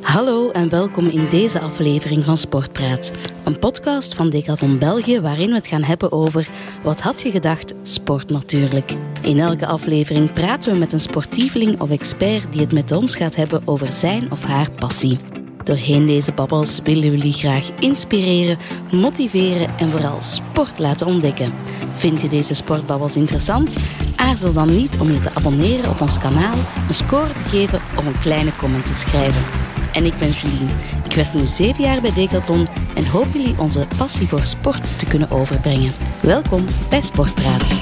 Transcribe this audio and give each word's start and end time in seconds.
Hallo 0.00 0.50
en 0.50 0.68
welkom 0.68 1.06
in 1.06 1.28
deze 1.28 1.60
aflevering 1.60 2.24
van 2.24 2.36
Sportpraat. 2.36 3.12
Een 3.44 3.58
podcast 3.58 4.14
van 4.14 4.30
Decathlon 4.30 4.78
België 4.78 5.20
waarin 5.20 5.48
we 5.48 5.54
het 5.54 5.66
gaan 5.66 5.82
hebben 5.82 6.12
over 6.12 6.48
wat 6.82 7.00
had 7.00 7.22
je 7.22 7.30
gedacht? 7.30 7.74
Sport 7.82 8.30
natuurlijk. 8.30 8.92
In 9.22 9.38
elke 9.38 9.66
aflevering 9.66 10.32
praten 10.32 10.72
we 10.72 10.78
met 10.78 10.92
een 10.92 11.00
sportieveling 11.00 11.80
of 11.80 11.90
expert 11.90 12.52
die 12.52 12.60
het 12.60 12.72
met 12.72 12.92
ons 12.92 13.16
gaat 13.16 13.34
hebben 13.34 13.62
over 13.64 13.92
zijn 13.92 14.32
of 14.32 14.44
haar 14.44 14.70
passie. 14.70 15.18
Doorheen 15.64 16.06
deze 16.06 16.32
babbels 16.32 16.80
willen 16.84 17.10
we 17.10 17.16
jullie 17.16 17.32
graag 17.32 17.70
inspireren, 17.78 18.58
motiveren 18.92 19.78
en 19.78 19.90
vooral 19.90 20.22
sport 20.22 20.78
laten 20.78 21.06
ontdekken. 21.06 21.52
Vind 21.94 22.22
je 22.22 22.28
deze 22.28 22.54
sportbabbels 22.54 23.16
interessant? 23.16 23.76
Aarzel 24.16 24.52
dan 24.52 24.76
niet 24.76 24.98
om 25.00 25.12
je 25.12 25.20
te 25.20 25.34
abonneren 25.34 25.90
op 25.90 26.00
ons 26.00 26.18
kanaal, 26.18 26.56
een 26.88 26.94
score 26.94 27.32
te 27.32 27.44
geven 27.44 27.80
of 27.96 28.06
een 28.06 28.20
kleine 28.20 28.50
comment 28.56 28.86
te 28.86 28.94
schrijven. 28.94 29.67
En 29.98 30.04
ik 30.04 30.18
ben 30.18 30.30
Julien. 30.30 30.70
Ik 31.04 31.12
werk 31.12 31.34
nu 31.34 31.46
zeven 31.46 31.84
jaar 31.84 32.00
bij 32.00 32.12
Decathlon 32.12 32.68
en 32.94 33.06
hoop 33.06 33.26
jullie 33.32 33.54
onze 33.58 33.86
passie 33.96 34.28
voor 34.28 34.46
sport 34.46 34.98
te 34.98 35.06
kunnen 35.06 35.30
overbrengen. 35.30 35.92
Welkom 36.20 36.64
bij 36.88 37.00
Sportpraat. 37.00 37.80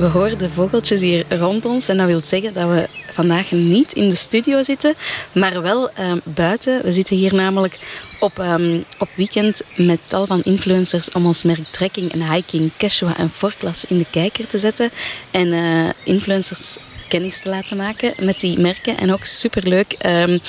We 0.00 0.06
horen 0.06 0.38
de 0.38 0.50
vogeltjes 0.50 1.00
hier 1.00 1.24
rond 1.28 1.64
ons 1.64 1.88
en 1.88 1.96
dat 1.96 2.06
wil 2.06 2.20
zeggen 2.24 2.54
dat 2.54 2.68
we 2.68 2.88
vandaag 3.12 3.50
niet 3.50 3.92
in 3.92 4.08
de 4.08 4.14
studio 4.14 4.62
zitten, 4.62 4.94
maar 5.32 5.62
wel 5.62 5.90
uh, 5.90 6.12
buiten. 6.24 6.82
We 6.82 6.92
zitten 6.92 7.16
hier 7.16 7.34
namelijk 7.34 7.78
op, 8.20 8.38
um, 8.38 8.84
op 8.98 9.08
weekend 9.14 9.62
met 9.76 10.08
tal 10.08 10.26
van 10.26 10.42
influencers 10.42 11.10
om 11.10 11.26
ons 11.26 11.42
merk 11.42 11.62
trekking 11.62 12.12
en 12.12 12.32
hiking, 12.32 12.70
Quechua 12.76 13.16
en 13.16 13.30
Forklas 13.30 13.84
in 13.84 13.98
de 13.98 14.06
kijker 14.10 14.46
te 14.46 14.58
zetten. 14.58 14.90
En 15.30 15.46
uh, 15.46 15.88
influencers 16.04 16.76
kennis 17.08 17.38
te 17.38 17.48
laten 17.48 17.76
maken 17.76 18.14
met 18.20 18.40
die 18.40 18.58
merken. 18.58 18.98
En 18.98 19.12
ook 19.12 19.24
superleuk 19.24 19.96
um, 20.06 20.40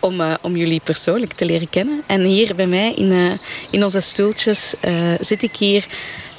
om, 0.00 0.20
uh, 0.20 0.34
om 0.40 0.56
jullie 0.56 0.80
persoonlijk 0.84 1.32
te 1.32 1.44
leren 1.44 1.70
kennen. 1.70 2.02
En 2.06 2.20
hier 2.20 2.54
bij 2.54 2.66
mij 2.66 2.92
in, 2.94 3.38
in 3.70 3.82
onze 3.82 4.00
stoeltjes 4.00 4.74
zit 5.20 5.42
ik 5.42 5.56
hier 5.56 5.86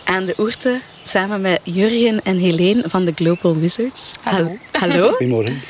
aan 0.03 0.25
de 0.25 0.33
oerte 0.37 0.81
samen 1.09 1.41
met 1.41 1.59
Jurgen 1.63 2.23
en 2.23 2.37
Helene 2.37 2.83
van 2.85 3.05
de 3.05 3.11
Global 3.15 3.55
Wizards. 3.55 4.13
Hallo. 4.21 4.57
Hallo. 4.71 5.07
Goedemorgen. 5.09 5.61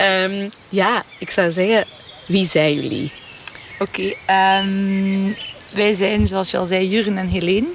um, 0.00 0.50
ja, 0.82 1.02
ik 1.18 1.30
zou 1.30 1.50
zeggen, 1.50 1.86
wie 2.26 2.46
zijn 2.46 2.74
jullie? 2.74 3.12
Oké, 3.78 4.12
okay, 4.26 4.60
um, 4.64 5.36
wij 5.74 5.94
zijn 5.94 6.28
zoals 6.28 6.50
je 6.50 6.56
al 6.56 6.64
zei 6.64 6.88
Jurgen 6.88 7.18
en 7.18 7.28
Helene. 7.28 7.66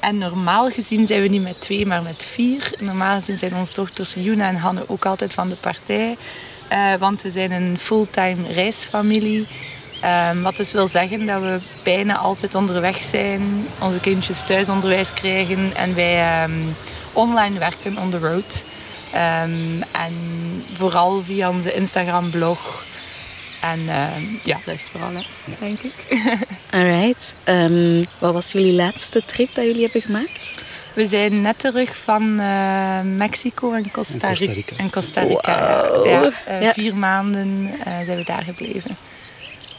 En 0.00 0.18
normaal 0.18 0.70
gezien 0.70 1.06
zijn 1.06 1.22
we 1.22 1.28
niet 1.28 1.42
met 1.42 1.60
twee, 1.60 1.86
maar 1.86 2.02
met 2.02 2.24
vier. 2.24 2.70
Normaal 2.78 3.18
gezien 3.18 3.38
zijn 3.38 3.54
onze 3.54 3.72
dochters 3.72 4.14
Juna 4.14 4.48
en 4.48 4.56
Hanne 4.56 4.88
ook 4.88 5.06
altijd 5.06 5.34
van 5.34 5.48
de 5.48 5.56
partij. 5.56 6.16
Uh, 6.72 6.94
want 6.94 7.22
we 7.22 7.30
zijn 7.30 7.50
een 7.50 7.78
fulltime 7.78 8.52
reisfamilie. 8.52 9.46
Um, 10.04 10.42
wat 10.42 10.56
dus 10.56 10.72
wil 10.72 10.88
zeggen 10.88 11.26
dat 11.26 11.40
we 11.40 11.58
bijna 11.82 12.16
altijd 12.16 12.54
onderweg 12.54 12.96
zijn, 12.96 13.66
onze 13.80 14.00
kindjes 14.00 14.40
thuisonderwijs 14.40 15.12
krijgen 15.12 15.76
en 15.76 15.94
wij 15.94 16.42
um, 16.44 16.76
online 17.12 17.58
werken 17.58 17.98
on 17.98 18.10
the 18.10 18.18
road. 18.18 18.64
Um, 19.14 19.82
en 19.92 20.14
vooral 20.74 21.22
via 21.24 21.48
onze 21.48 21.74
Instagram-blog. 21.74 22.84
En 23.60 23.80
ja, 24.42 24.60
dat 24.64 24.74
is 24.74 24.82
het 24.82 24.90
vooral, 24.90 25.12
hè, 25.12 25.22
denk 25.58 25.80
ik. 25.80 25.94
Alright. 26.70 27.34
wat 28.18 28.32
was 28.32 28.52
jullie 28.52 28.72
laatste 28.72 29.22
trip 29.24 29.54
dat 29.54 29.64
jullie 29.64 29.82
hebben 29.82 30.02
gemaakt? 30.02 30.52
We 30.98 31.06
zijn 31.06 31.40
net 31.40 31.58
terug 31.58 31.96
van 31.96 32.40
uh, 32.40 33.00
Mexico 33.00 33.72
en 33.72 33.90
Costa, 33.90 34.12
en 34.12 34.28
Costa 34.28 34.52
Rica. 34.52 34.76
En 34.76 34.90
Costa 34.90 35.20
Rica. 35.20 35.88
Wow. 35.90 36.06
Ja, 36.06 36.30
uh, 36.48 36.62
ja. 36.62 36.72
Vier 36.72 36.96
maanden 36.96 37.70
uh, 37.78 37.92
zijn 38.04 38.18
we 38.18 38.24
daar 38.24 38.42
gebleven. 38.42 38.96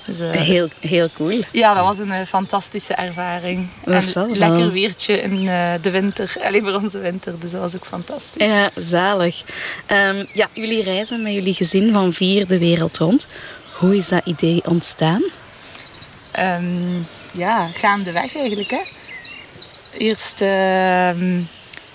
Dus, 0.09 0.19
uh, 0.19 0.31
heel, 0.31 0.67
heel 0.79 1.09
cool. 1.13 1.41
Ja, 1.51 1.73
dat 1.73 1.83
was 1.83 1.97
een 1.97 2.11
uh, 2.11 2.21
fantastische 2.27 2.93
ervaring. 2.93 3.67
En 3.83 4.31
lekker 4.37 4.71
weertje 4.71 5.21
in 5.21 5.45
uh, 5.45 5.73
de 5.81 5.89
winter, 5.89 6.33
alleen 6.45 6.61
voor 6.61 6.73
onze 6.73 6.99
winter, 6.99 7.39
dus 7.39 7.51
dat 7.51 7.61
was 7.61 7.75
ook 7.75 7.85
fantastisch. 7.85 8.45
Ja, 8.45 8.69
zalig. 8.75 9.43
Um, 9.91 10.27
ja, 10.33 10.47
jullie 10.53 10.83
reizen 10.83 11.21
met 11.23 11.33
jullie 11.33 11.53
gezin 11.53 11.93
van 11.93 12.13
vier 12.13 12.47
de 12.47 12.59
wereld 12.59 12.97
rond. 12.97 13.27
Hoe 13.73 13.97
is 13.97 14.09
dat 14.09 14.21
idee 14.25 14.61
ontstaan? 14.65 15.23
Um, 16.39 17.05
ja, 17.31 17.67
gaandeweg 17.67 18.35
eigenlijk. 18.35 18.69
Hè. 18.69 18.81
Eerst 19.97 20.41
um, 20.41 21.47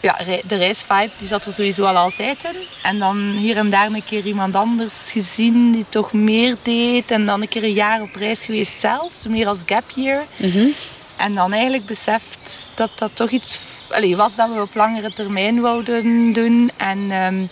ja, 0.04 0.18
de 0.46 0.56
reisvibe 0.56 1.10
die 1.18 1.28
zat 1.28 1.44
er 1.44 1.52
sowieso 1.52 1.84
al 1.84 1.96
altijd 1.96 2.44
in. 2.44 2.56
En 2.82 2.98
dan 2.98 3.30
hier 3.30 3.56
en 3.56 3.70
daar 3.70 3.86
een 3.86 4.04
keer 4.04 4.26
iemand 4.26 4.54
anders 4.54 4.94
gezien 5.10 5.72
die 5.72 5.84
toch 5.88 6.12
meer 6.12 6.56
deed. 6.62 7.10
En 7.10 7.26
dan 7.26 7.40
een 7.40 7.48
keer 7.48 7.64
een 7.64 7.72
jaar 7.72 8.02
op 8.02 8.14
reis 8.14 8.44
geweest 8.44 8.80
zelf, 8.80 9.12
meer 9.28 9.46
als 9.46 9.58
gap 9.66 9.84
year. 9.94 10.24
Mm 10.36 10.50
-hmm. 10.50 10.72
En 11.16 11.34
dan 11.34 11.52
eigenlijk 11.52 11.86
beseft 11.86 12.68
dat 12.74 12.90
dat 12.94 13.16
toch 13.16 13.30
iets 13.30 13.60
allez, 13.90 14.14
was 14.14 14.34
dat 14.34 14.48
we 14.54 14.60
op 14.60 14.74
langere 14.74 15.12
termijn 15.12 15.60
wouden 15.60 16.32
doen. 16.32 16.70
En 16.76 17.10
um, 17.10 17.48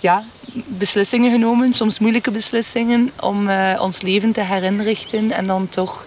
ja, 0.00 0.22
beslissingen 0.66 1.30
genomen, 1.30 1.74
soms 1.74 1.98
moeilijke 1.98 2.30
beslissingen, 2.30 3.10
om 3.20 3.48
uh, 3.48 3.78
ons 3.80 4.02
leven 4.02 4.32
te 4.32 4.40
herinrichten. 4.40 5.32
En 5.32 5.46
dan 5.46 5.68
toch 5.68 6.06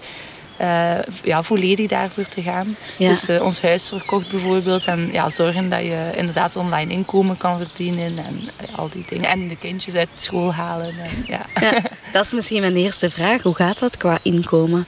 uh, 0.61 0.91
ja, 1.23 1.43
volledig 1.43 1.87
daarvoor 1.87 2.27
te 2.27 2.41
gaan. 2.41 2.75
Ja. 2.97 3.09
Dus 3.09 3.29
uh, 3.29 3.41
ons 3.41 3.61
huis 3.61 3.87
verkocht 3.87 4.29
bijvoorbeeld. 4.29 4.85
En 4.85 5.09
ja, 5.11 5.29
zorgen 5.29 5.69
dat 5.69 5.81
je 5.81 6.11
inderdaad 6.15 6.55
online 6.55 6.91
inkomen 6.91 7.37
kan 7.37 7.57
verdienen. 7.57 8.17
En 8.17 8.41
uh, 8.41 8.77
al 8.77 8.89
die 8.89 9.05
dingen. 9.09 9.29
En 9.29 9.47
de 9.47 9.55
kindjes 9.55 9.95
uit 9.95 10.09
school 10.15 10.53
halen. 10.53 10.93
En, 10.99 11.25
ja. 11.27 11.45
ja. 11.59 11.81
dat 12.13 12.25
is 12.25 12.33
misschien 12.33 12.61
mijn 12.61 12.75
eerste 12.75 13.09
vraag. 13.09 13.41
Hoe 13.41 13.55
gaat 13.55 13.79
dat 13.79 13.97
qua 13.97 14.19
inkomen? 14.21 14.85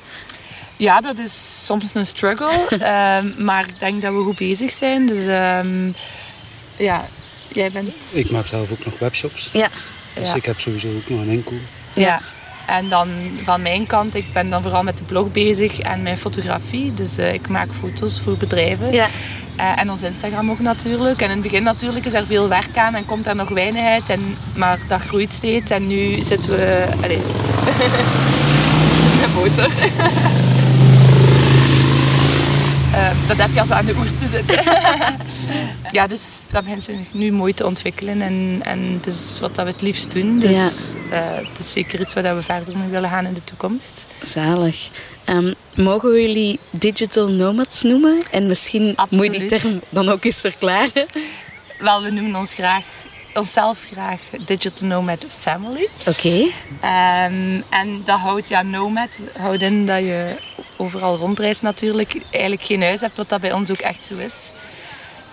Ja, 0.77 1.01
dat 1.01 1.17
is 1.17 1.65
soms 1.65 1.91
een 1.93 2.05
struggle. 2.05 2.67
um, 3.17 3.33
maar 3.45 3.67
ik 3.67 3.79
denk 3.79 4.01
dat 4.01 4.13
we 4.13 4.23
goed 4.23 4.37
bezig 4.37 4.71
zijn. 4.71 5.05
Dus 5.05 5.25
um, 5.25 5.91
ja, 6.77 7.05
jij 7.47 7.71
bent... 7.71 7.93
Ik 8.13 8.31
maak 8.31 8.47
zelf 8.47 8.71
ook 8.71 8.85
nog 8.85 8.99
webshops. 8.99 9.49
Ja. 9.53 9.69
Dus 10.13 10.27
ja. 10.27 10.35
ik 10.35 10.45
heb 10.45 10.59
sowieso 10.59 10.87
ook 10.87 11.09
nog 11.09 11.19
een 11.19 11.29
inkomen. 11.29 11.67
Ja. 11.93 12.21
En 12.67 12.89
dan 12.89 13.09
van 13.43 13.61
mijn 13.61 13.87
kant, 13.87 14.15
ik 14.15 14.33
ben 14.33 14.49
dan 14.49 14.61
vooral 14.61 14.83
met 14.83 14.97
de 14.97 15.03
blog 15.03 15.31
bezig 15.31 15.79
en 15.79 16.01
mijn 16.01 16.17
fotografie. 16.17 16.93
Dus 16.93 17.19
uh, 17.19 17.33
ik 17.33 17.47
maak 17.47 17.67
foto's 17.79 18.21
voor 18.23 18.37
bedrijven. 18.37 18.91
Ja. 18.91 19.07
Uh, 19.59 19.79
en 19.79 19.89
ons 19.89 20.01
Instagram 20.01 20.51
ook 20.51 20.59
natuurlijk. 20.59 21.21
En 21.21 21.25
in 21.25 21.31
het 21.31 21.41
begin 21.41 21.63
natuurlijk 21.63 22.05
is 22.05 22.13
er 22.13 22.25
veel 22.25 22.47
werk 22.47 22.77
aan 22.77 22.95
en 22.95 23.05
komt 23.05 23.27
er 23.27 23.35
nog 23.35 23.49
weinig 23.49 23.85
uit. 23.85 24.09
En, 24.09 24.37
maar 24.55 24.79
dat 24.87 25.01
groeit 25.01 25.33
steeds. 25.33 25.71
En 25.71 25.87
nu 25.87 26.23
zitten 26.23 26.49
we... 26.49 26.87
Allez. 27.03 27.17
de 29.21 29.27
motor. 29.35 29.69
Uh, 32.91 33.27
dat 33.27 33.37
heb 33.37 33.49
je 33.53 33.59
als 33.59 33.71
aan 33.71 33.85
de 33.85 33.93
oer 33.95 34.05
te 34.05 34.27
zitten. 34.31 34.63
ja, 35.97 36.07
dus 36.07 36.21
dat 36.51 36.63
begint 36.63 36.83
zich 36.83 36.95
nu 37.11 37.31
mooi 37.31 37.53
te 37.53 37.65
ontwikkelen. 37.65 38.21
En, 38.21 38.59
en 38.63 38.79
het 38.93 39.07
is 39.07 39.37
wat 39.39 39.55
dat 39.55 39.65
we 39.65 39.71
het 39.71 39.81
liefst 39.81 40.11
doen. 40.11 40.39
Dus 40.39 40.93
Ja. 41.11 41.39
uh, 41.41 41.47
het 41.47 41.59
is 41.59 41.71
zeker 41.71 41.99
iets 42.01 42.13
waar 42.13 42.35
we 42.35 42.41
verder 42.41 42.77
mee 42.77 42.89
willen 42.89 43.09
gaan 43.09 43.25
in 43.25 43.33
de 43.33 43.43
toekomst. 43.43 44.05
Zalig. 44.21 44.89
Um, 45.25 45.53
mogen 45.75 46.11
we 46.11 46.21
jullie 46.21 46.59
digital 46.69 47.27
nomads 47.27 47.81
noemen? 47.83 48.21
En 48.31 48.47
misschien 48.47 48.95
moet 49.09 49.23
je 49.23 49.29
die 49.31 49.45
term 49.45 49.81
dan 49.89 50.09
ook 50.09 50.23
eens 50.23 50.41
verklaren. 50.41 51.05
Wel, 51.79 52.03
we 52.03 52.09
noemen 52.09 52.39
ons 52.39 52.53
graag, 52.53 52.83
onszelf 53.33 53.85
graag 53.91 54.19
Digital 54.45 54.87
Nomad 54.87 55.25
Family. 55.39 55.87
Oké. 56.07 56.37
Um, 56.83 57.63
en 57.69 58.01
dat 58.05 58.19
houdt, 58.19 58.49
ja, 58.49 58.61
nomad 58.61 59.17
houdt 59.37 59.61
in 59.61 59.85
dat 59.85 59.99
je 59.99 60.35
overal 60.77 61.15
rondreist 61.17 61.61
natuurlijk. 61.61 62.15
Eigenlijk 62.29 62.63
geen 62.63 62.81
huis 62.81 62.99
hebt, 62.99 63.17
wat 63.17 63.29
dat 63.29 63.41
bij 63.41 63.51
ons 63.51 63.71
ook 63.71 63.77
echt 63.77 64.05
zo 64.05 64.17
is. 64.17 64.51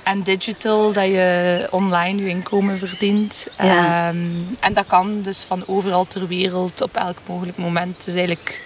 En 0.03 0.23
digital, 0.23 0.93
dat 0.93 1.05
je 1.05 1.69
online 1.71 2.23
je 2.23 2.29
inkomen 2.29 2.79
verdient. 2.79 3.47
Ja. 3.63 4.09
Um, 4.09 4.57
en 4.61 4.73
dat 4.73 4.87
kan 4.87 5.23
dus 5.23 5.43
van 5.43 5.63
overal 5.67 6.07
ter 6.07 6.27
wereld 6.27 6.83
op 6.83 6.95
elk 6.95 7.19
mogelijk 7.27 7.59
moment. 7.59 8.05
Dus 8.05 8.15
eigenlijk 8.15 8.63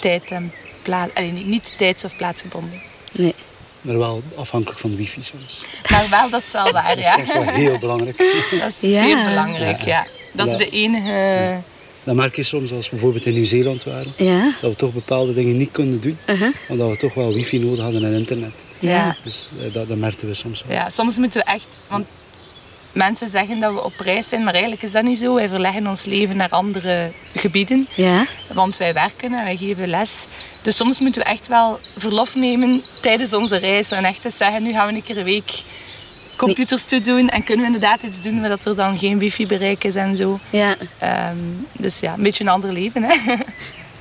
tijd 0.00 0.30
en 0.30 0.52
plaats... 0.82 1.12
Niet, 1.20 1.46
niet 1.46 1.74
tijds- 1.76 2.04
of 2.04 2.16
plaatsgebonden. 2.16 2.80
Nee. 3.12 3.34
Maar 3.82 3.98
wel 3.98 4.22
afhankelijk 4.34 4.80
van 4.80 4.90
de 4.90 4.96
wifi 4.96 5.22
soms. 5.22 5.64
Maar 5.90 6.06
wel, 6.10 6.30
dat 6.30 6.42
is 6.46 6.52
wel 6.52 6.72
waar, 6.82 6.88
Dat 6.88 6.98
is 6.98 7.04
ja. 7.04 7.24
wel 7.32 7.42
heel 7.54 7.78
belangrijk. 7.78 8.16
Dat 8.60 8.68
is 8.68 8.80
Ja. 8.90 9.02
zeer 9.04 9.28
belangrijk, 9.28 9.80
Ja. 9.80 9.86
ja. 9.86 10.06
Dat 10.36 10.46
is 10.46 10.52
Ja. 10.52 10.58
de 10.58 10.68
enige... 10.68 11.60
Dat 12.04 12.14
merk 12.14 12.36
je 12.36 12.42
soms 12.42 12.72
als 12.72 12.84
we 12.84 12.90
bijvoorbeeld 12.90 13.26
in 13.26 13.32
Nieuw-Zeeland 13.32 13.84
waren. 13.84 14.12
Ja. 14.16 14.52
Dat 14.60 14.70
we 14.70 14.76
toch 14.76 14.92
bepaalde 14.92 15.32
dingen 15.32 15.56
niet 15.56 15.72
konden 15.72 16.00
doen. 16.00 16.18
Uh-huh. 16.26 16.54
Omdat 16.68 16.88
we 16.90 16.96
toch 16.96 17.14
wel 17.14 17.32
wifi 17.32 17.58
nodig 17.58 17.80
hadden 17.84 18.04
en 18.04 18.12
internet. 18.12 18.52
Ja. 18.78 19.16
Dus 19.22 19.48
eh, 19.60 19.72
dat, 19.72 19.88
dat 19.88 19.96
merkten 19.98 20.28
we 20.28 20.34
soms 20.34 20.62
wel. 20.66 20.76
Ja, 20.76 20.88
soms 20.90 21.16
moeten 21.16 21.40
we 21.44 21.52
echt... 21.52 21.66
Want 21.88 22.06
mensen 22.92 23.28
zeggen 23.28 23.60
dat 23.60 23.72
we 23.72 23.84
op 23.84 24.00
reis 24.00 24.28
zijn, 24.28 24.42
maar 24.42 24.52
eigenlijk 24.52 24.82
is 24.82 24.92
dat 24.92 25.02
niet 25.02 25.18
zo. 25.18 25.34
Wij 25.34 25.48
verleggen 25.48 25.86
ons 25.86 26.04
leven 26.04 26.36
naar 26.36 26.48
andere 26.48 27.10
gebieden. 27.34 27.88
Ja. 27.94 28.26
Want 28.52 28.76
wij 28.76 28.94
werken 28.94 29.34
en 29.34 29.44
wij 29.44 29.56
geven 29.56 29.88
les. 29.88 30.26
Dus 30.62 30.76
soms 30.76 31.00
moeten 31.00 31.22
we 31.22 31.28
echt 31.28 31.46
wel 31.48 31.78
verlof 31.98 32.34
nemen 32.34 32.80
tijdens 33.02 33.32
onze 33.34 33.56
reis. 33.56 33.90
En 33.90 34.04
echt 34.04 34.24
eens 34.24 34.36
zeggen, 34.36 34.62
nu 34.62 34.72
gaan 34.72 34.86
we 34.86 34.94
een 34.94 35.02
keer 35.02 35.18
een 35.18 35.24
week 35.24 35.62
computers 36.36 36.82
toe 36.82 37.00
doen. 37.00 37.28
En 37.28 37.44
kunnen 37.44 37.66
we 37.66 37.72
inderdaad 37.72 38.02
iets 38.02 38.20
doen, 38.20 38.42
dat 38.42 38.64
er 38.64 38.76
dan 38.76 38.98
geen 38.98 39.18
wifi-bereik 39.18 39.84
is 39.84 39.94
en 39.94 40.16
zo. 40.16 40.38
ja. 40.50 40.74
Ehm, 40.98 41.36
dus 41.72 42.00
ja, 42.00 42.12
een 42.12 42.22
beetje 42.22 42.44
een 42.44 42.50
ander 42.50 42.72
leven. 42.72 43.02
Hè? 43.02 43.14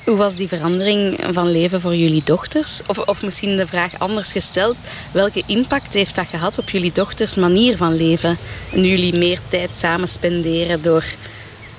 Hoe 0.03 0.17
was 0.17 0.35
die 0.35 0.47
verandering 0.47 1.19
van 1.31 1.51
leven 1.51 1.81
voor 1.81 1.95
jullie 1.95 2.23
dochters? 2.23 2.81
Of, 2.87 2.97
of 2.97 3.23
misschien 3.23 3.57
de 3.57 3.67
vraag 3.67 3.99
anders 3.99 4.31
gesteld. 4.31 4.77
Welke 5.13 5.43
impact 5.45 5.93
heeft 5.93 6.15
dat 6.15 6.27
gehad 6.27 6.57
op 6.57 6.69
jullie 6.69 6.91
dochters 6.91 7.35
manier 7.35 7.77
van 7.77 7.95
leven? 7.95 8.37
En 8.71 8.85
jullie 8.85 9.17
meer 9.17 9.39
tijd 9.47 9.77
samen 9.77 10.07
spenderen 10.07 10.81
door 10.81 11.03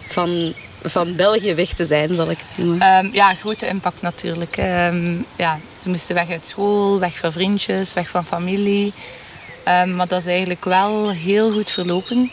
van, 0.07 0.53
van 0.83 1.17
België 1.17 1.55
weg 1.55 1.69
te 1.69 1.85
zijn, 1.85 2.15
zal 2.15 2.31
ik 2.31 2.39
het 2.39 2.65
noemen. 2.65 2.81
Ehm, 2.81 3.09
ja, 3.13 3.35
grote 3.35 3.67
impact 3.67 4.03
natuurlijk. 4.03 4.57
Ehm, 4.57 5.15
ja, 5.37 5.59
ze 5.83 5.89
moesten 5.89 6.15
weg 6.15 6.31
uit 6.31 6.47
school, 6.47 6.99
weg 6.99 7.19
van 7.19 7.33
vriendjes, 7.33 7.93
weg 7.93 8.09
van 8.09 8.25
familie. 8.25 8.93
Ehm, 9.65 9.97
maar 9.97 10.09
dat 10.09 10.21
is 10.21 10.27
eigenlijk 10.27 10.65
wel 10.65 11.11
heel 11.11 11.53
goed 11.53 11.71
verlopen. 11.71 12.33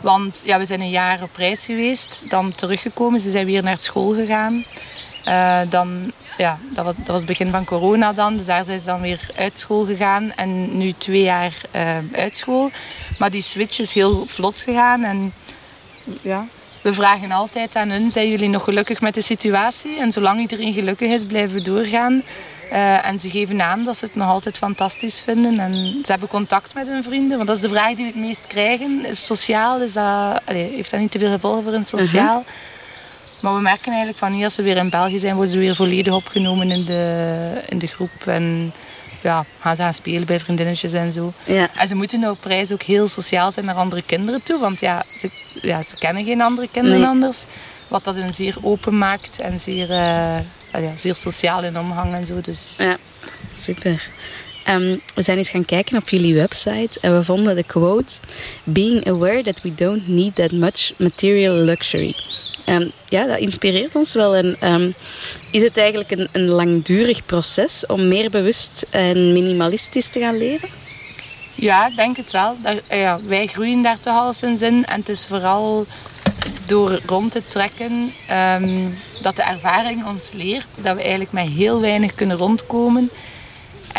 Want 0.00 0.42
ja, 0.44 0.58
we 0.58 0.64
zijn 0.64 0.80
een 0.80 0.90
jaar 0.90 1.22
op 1.22 1.36
reis 1.36 1.64
geweest, 1.64 2.30
dan 2.30 2.54
teruggekomen. 2.54 3.20
Ze 3.20 3.30
zijn 3.30 3.46
weer 3.46 3.62
naar 3.62 3.76
school 3.76 4.12
gegaan. 4.12 4.64
Eh, 5.24 5.60
dan, 5.70 6.12
ja, 6.38 6.58
dat, 6.70 6.84
was, 6.84 6.94
dat 6.96 7.06
was 7.06 7.16
het 7.16 7.26
begin 7.26 7.50
van 7.50 7.64
corona 7.64 8.12
dan. 8.12 8.36
Dus 8.36 8.46
daar 8.46 8.64
zijn 8.64 8.80
ze 8.80 8.86
dan 8.86 9.00
weer 9.00 9.20
uit 9.36 9.60
school 9.60 9.84
gegaan. 9.84 10.32
En 10.36 10.76
nu 10.76 10.92
twee 10.92 11.22
jaar 11.22 11.54
eh, 11.70 11.96
uit 12.12 12.36
school. 12.36 12.70
Maar 13.18 13.30
die 13.30 13.42
switch 13.42 13.78
is 13.78 13.94
heel 13.94 14.26
vlot 14.26 14.60
gegaan. 14.60 15.04
En 15.04 15.32
ja, 16.22 16.46
we 16.80 16.92
vragen 16.92 17.32
altijd 17.32 17.76
aan 17.76 17.90
hun, 17.90 18.10
zijn 18.10 18.30
jullie 18.30 18.48
nog 18.48 18.64
gelukkig 18.64 19.00
met 19.00 19.14
de 19.14 19.22
situatie? 19.22 20.00
En 20.00 20.12
zolang 20.12 20.40
iedereen 20.40 20.72
gelukkig 20.72 21.10
is, 21.10 21.24
blijven 21.24 21.54
we 21.54 21.62
doorgaan. 21.62 22.22
Eh, 22.70 23.06
en 23.06 23.20
ze 23.20 23.30
geven 23.30 23.62
aan 23.62 23.84
dat 23.84 23.96
ze 23.96 24.04
het 24.04 24.14
nog 24.14 24.28
altijd 24.28 24.58
fantastisch 24.58 25.20
vinden. 25.20 25.58
En 25.58 25.74
ze 26.04 26.10
hebben 26.10 26.28
contact 26.28 26.74
met 26.74 26.86
hun 26.86 27.02
vrienden. 27.02 27.36
Want 27.36 27.48
dat 27.48 27.56
is 27.56 27.62
de 27.62 27.68
vraag 27.68 27.94
die 27.94 28.04
we 28.04 28.10
het 28.12 28.20
meest 28.20 28.46
krijgen. 28.46 29.04
Is 29.04 29.26
sociaal, 29.26 29.80
is 29.80 29.92
dat, 29.92 30.40
allee, 30.44 30.72
heeft 30.74 30.90
dat 30.90 31.00
niet 31.00 31.10
te 31.10 31.18
veel 31.18 31.30
gevolgen 31.30 31.62
voor 31.62 31.72
hun 31.72 31.84
sociaal? 31.84 32.44
Maar 33.42 33.54
we 33.54 33.60
merken 33.60 33.88
eigenlijk 33.88 34.18
van 34.18 34.32
hier, 34.32 34.44
als 34.44 34.56
we 34.56 34.62
weer 34.62 34.76
in 34.76 34.90
België 34.90 35.18
zijn, 35.18 35.34
worden 35.34 35.52
ze 35.52 35.58
weer 35.58 35.74
volledig 35.74 36.12
opgenomen 36.12 36.70
in 36.70 36.84
de, 36.84 37.62
in 37.68 37.78
de 37.78 37.86
groep. 37.86 38.10
En 38.26 38.72
ja, 39.22 39.44
gaan 39.60 39.76
ze 39.76 39.82
gaan 39.82 39.94
spelen 39.94 40.26
bij 40.26 40.40
vriendinnetjes 40.40 40.92
en 40.92 41.12
zo. 41.12 41.32
Ja. 41.44 41.68
En 41.76 41.88
ze 41.88 41.94
moeten 41.94 42.20
nou 42.20 42.32
op 42.32 42.44
reis 42.44 42.72
ook 42.72 42.82
heel 42.82 43.08
sociaal 43.08 43.50
zijn 43.50 43.64
naar 43.66 43.74
andere 43.74 44.02
kinderen 44.02 44.42
toe. 44.44 44.58
Want 44.60 44.80
ja, 44.80 45.02
ze, 45.18 45.30
ja, 45.62 45.82
ze 45.82 45.98
kennen 45.98 46.24
geen 46.24 46.40
andere 46.40 46.68
kinderen 46.72 46.98
Nee. 46.98 47.08
anders. 47.08 47.44
Wat 47.88 48.04
dat 48.04 48.14
hun 48.14 48.34
zeer 48.34 48.56
open 48.62 48.98
maakt 48.98 49.38
en 49.38 49.60
zeer, 49.60 49.90
eh, 49.90 50.38
ja, 50.72 50.92
zeer 50.96 51.14
sociaal 51.14 51.64
in 51.64 51.78
omgang 51.78 52.14
en 52.14 52.26
zo. 52.26 52.40
Dus 52.40 52.74
Ja, 52.78 52.96
super. 53.56 54.08
Ehm, 54.64 54.96
we 55.14 55.22
zijn 55.22 55.38
eens 55.38 55.50
gaan 55.50 55.64
kijken 55.64 55.98
op 55.98 56.08
jullie 56.08 56.34
website 56.34 57.00
en 57.00 57.16
we 57.16 57.24
vonden 57.24 57.56
de 57.56 57.62
quote: 57.62 58.18
Being 58.64 59.08
aware 59.08 59.42
that 59.42 59.60
we 59.62 59.74
don't 59.74 60.08
need 60.08 60.34
that 60.34 60.52
much 60.52 60.98
material 60.98 61.54
luxury. 61.54 62.14
En 62.64 62.92
ja, 63.08 63.26
dat 63.26 63.38
inspireert 63.38 63.94
ons 63.94 64.14
wel. 64.14 64.34
En 64.34 64.56
ehm, 64.60 64.90
is 65.50 65.62
het 65.62 65.76
eigenlijk 65.76 66.10
een, 66.10 66.28
een 66.32 66.48
langdurig 66.48 67.24
proces 67.24 67.86
om 67.86 68.08
meer 68.08 68.30
bewust 68.30 68.86
en 68.90 69.32
minimalistisch 69.32 70.08
te 70.08 70.20
gaan 70.20 70.38
leven? 70.38 70.68
Ja, 71.54 71.86
ik 71.86 71.96
denk 71.96 72.16
het 72.16 72.30
wel. 72.30 72.56
Eh, 72.62 73.00
ja, 73.00 73.20
wij 73.26 73.46
groeien 73.46 73.82
daar 73.82 74.00
toch 74.00 74.14
al 74.14 74.32
in. 74.40 74.86
En 74.86 74.98
het 74.98 75.08
is 75.08 75.26
vooral 75.26 75.86
door 76.66 77.00
rond 77.06 77.32
te 77.32 77.40
trekken 77.40 78.12
ehm, 78.28 78.88
dat 79.22 79.36
de 79.36 79.42
ervaring 79.42 80.06
ons 80.06 80.32
leert 80.32 80.66
dat 80.80 80.94
we 80.96 81.00
eigenlijk 81.00 81.32
met 81.32 81.48
heel 81.48 81.80
weinig 81.80 82.14
kunnen 82.14 82.36
rondkomen. 82.36 83.10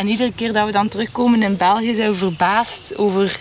En 0.02 0.08
iedere 0.08 0.34
keer 0.36 0.54
dat 0.54 0.66
we 0.66 0.72
dan 0.72 0.88
terugkomen 0.88 1.44
in 1.44 1.58
België 1.58 1.94
zijn 1.94 2.12
we 2.12 2.18
verbaasd 2.18 2.98
over 2.98 3.40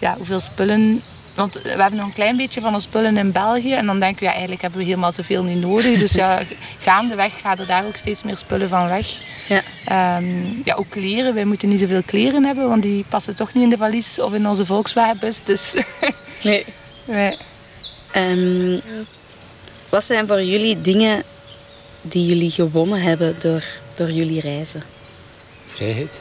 ja, 0.00 0.16
hoeveel 0.16 0.40
spullen. 0.40 1.00
Want 1.36 1.52
we 1.52 1.68
hebben 1.68 1.96
nog 1.96 2.06
een 2.06 2.12
klein 2.12 2.36
beetje 2.36 2.60
van 2.60 2.74
onze 2.74 2.88
spullen 2.88 3.16
in 3.16 3.32
België. 3.32 3.72
En 3.72 3.86
dan 3.86 4.00
denken 4.00 4.18
we, 4.18 4.24
ja, 4.24 4.30
eigenlijk 4.30 4.62
hebben 4.62 4.80
we 4.80 4.86
helemaal 4.86 5.12
zoveel 5.12 5.42
niet 5.42 5.60
nodig. 5.60 5.98
Dus 5.98 6.12
ja, 6.12 6.42
gaandeweg 6.78 7.40
gaan 7.40 7.58
er 7.58 7.66
daar 7.66 7.86
ook 7.86 7.96
steeds 7.96 8.22
meer 8.22 8.36
spullen 8.36 8.68
van 8.68 8.88
weg. 8.88 9.18
Ja. 9.48 9.62
Ehm, 9.84 10.62
ja, 10.64 10.74
ook 10.74 10.90
kleren. 10.90 11.34
Wij 11.34 11.44
moeten 11.44 11.68
niet 11.68 11.80
zoveel 11.80 12.02
kleren 12.02 12.44
hebben, 12.44 12.68
want 12.68 12.82
die 12.82 13.04
passen 13.08 13.36
toch 13.36 13.52
niet 13.52 13.62
in 13.62 13.70
de 13.70 13.76
valies 13.76 14.20
of 14.20 14.32
in 14.32 14.46
onze 14.46 14.66
Volkswagenbus. 14.66 15.44
Dus 15.44 15.74
Nee. 16.42 16.64
nee. 17.06 17.36
Ehm, 18.10 18.80
wat 19.88 20.04
zijn 20.04 20.26
voor 20.26 20.42
jullie 20.42 20.78
dingen 20.78 21.22
die 22.02 22.26
jullie 22.26 22.50
gewonnen 22.50 23.00
hebben 23.00 23.34
door, 23.38 23.64
door 23.94 24.10
jullie 24.10 24.40
reizen? 24.40 24.93
Vrijheid. 25.74 26.20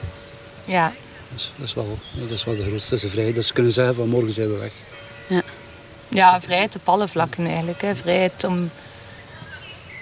ja, 0.65 0.93
Dat 1.29 1.39
is, 1.39 1.51
dat, 1.55 1.67
is 1.67 1.73
wel, 1.73 1.97
ja, 2.11 2.21
dat 2.21 2.31
is 2.31 2.43
wel 2.43 2.55
de 2.55 2.65
grootste 2.65 3.09
vrijheid. 3.09 3.35
Dat 3.35 3.45
ze 3.45 3.53
kunnen 3.53 3.71
zeggen 3.71 3.95
van 3.95 4.09
morgen 4.09 4.33
zijn 4.33 4.47
we 4.47 4.57
weg. 4.57 4.73
ja, 6.07 6.41
vrijheid 6.41 6.75
op 6.75 6.89
alle 6.89 7.07
vlakken 7.07 7.45
eigenlijk. 7.45 7.81
Hè. 7.81 7.95
Vrijheid 7.95 8.43
om, 8.43 8.69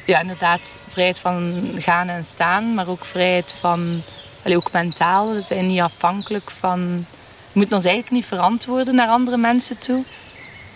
ja, 0.05 0.19
inderdaad, 0.21 0.79
vrijheid 0.87 1.19
van 1.19 1.63
gaan 1.77 2.07
en 2.07 2.23
staan, 2.23 2.73
maar 2.73 2.87
ook 2.87 3.05
vrijheid 3.05 3.55
van, 3.59 4.01
allee, 4.43 4.57
ook 4.57 4.71
mentaal. 4.71 5.33
We 5.33 5.41
zijn 5.41 5.67
niet 5.67 5.81
afhankelijk 5.81 6.51
van, 6.51 7.05
we 7.51 7.59
moeten 7.59 7.75
ons 7.75 7.85
eigenlijk 7.85 8.15
niet 8.15 8.25
verantwoorden 8.25 8.95
naar 8.95 9.07
andere 9.07 9.37
mensen 9.37 9.79
toe. 9.79 10.03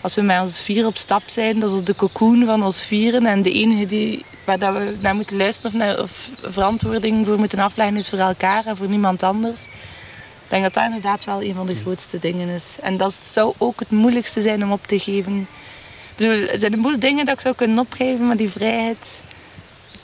Als 0.00 0.14
we 0.14 0.22
met 0.22 0.40
ons 0.40 0.60
vier 0.60 0.86
op 0.86 0.96
stap 0.96 1.22
zijn, 1.26 1.58
dat 1.58 1.72
is 1.72 1.84
de 1.84 1.94
cocoon 1.94 2.44
van 2.44 2.64
ons 2.64 2.84
vieren. 2.84 3.26
En 3.26 3.42
de 3.42 3.52
enige 3.52 3.86
die, 3.86 4.24
waar 4.44 4.58
dat 4.58 4.74
we 4.74 4.96
naar 5.00 5.14
moeten 5.14 5.36
luisteren 5.36 5.72
of, 5.72 5.78
naar, 5.78 6.00
of 6.00 6.28
verantwoording 6.42 7.26
voor 7.26 7.38
moeten 7.38 7.58
afleggen 7.58 7.96
is 7.96 8.08
voor 8.08 8.18
elkaar 8.18 8.66
en 8.66 8.76
voor 8.76 8.88
niemand 8.88 9.22
anders. 9.22 9.62
Ik 9.62 10.52
denk 10.52 10.62
dat 10.62 10.74
dat 10.74 10.84
inderdaad 10.84 11.24
wel 11.24 11.42
een 11.42 11.54
van 11.54 11.66
de 11.66 11.74
grootste 11.74 12.18
dingen 12.18 12.48
is. 12.48 12.64
En 12.80 12.96
dat 12.96 13.12
zou 13.12 13.54
ook 13.58 13.80
het 13.80 13.90
moeilijkste 13.90 14.40
zijn 14.40 14.62
om 14.62 14.72
op 14.72 14.86
te 14.86 14.98
geven. 14.98 15.38
Ik 15.38 16.16
bedoel, 16.16 16.48
er 16.48 16.60
zijn 16.60 16.72
een 16.72 16.82
boel 16.82 16.98
dingen 16.98 17.24
dat 17.24 17.34
ik 17.34 17.40
zou 17.40 17.54
kunnen 17.54 17.78
opgeven, 17.78 18.26
maar 18.26 18.36
die 18.36 18.50
vrijheid, 18.50 19.22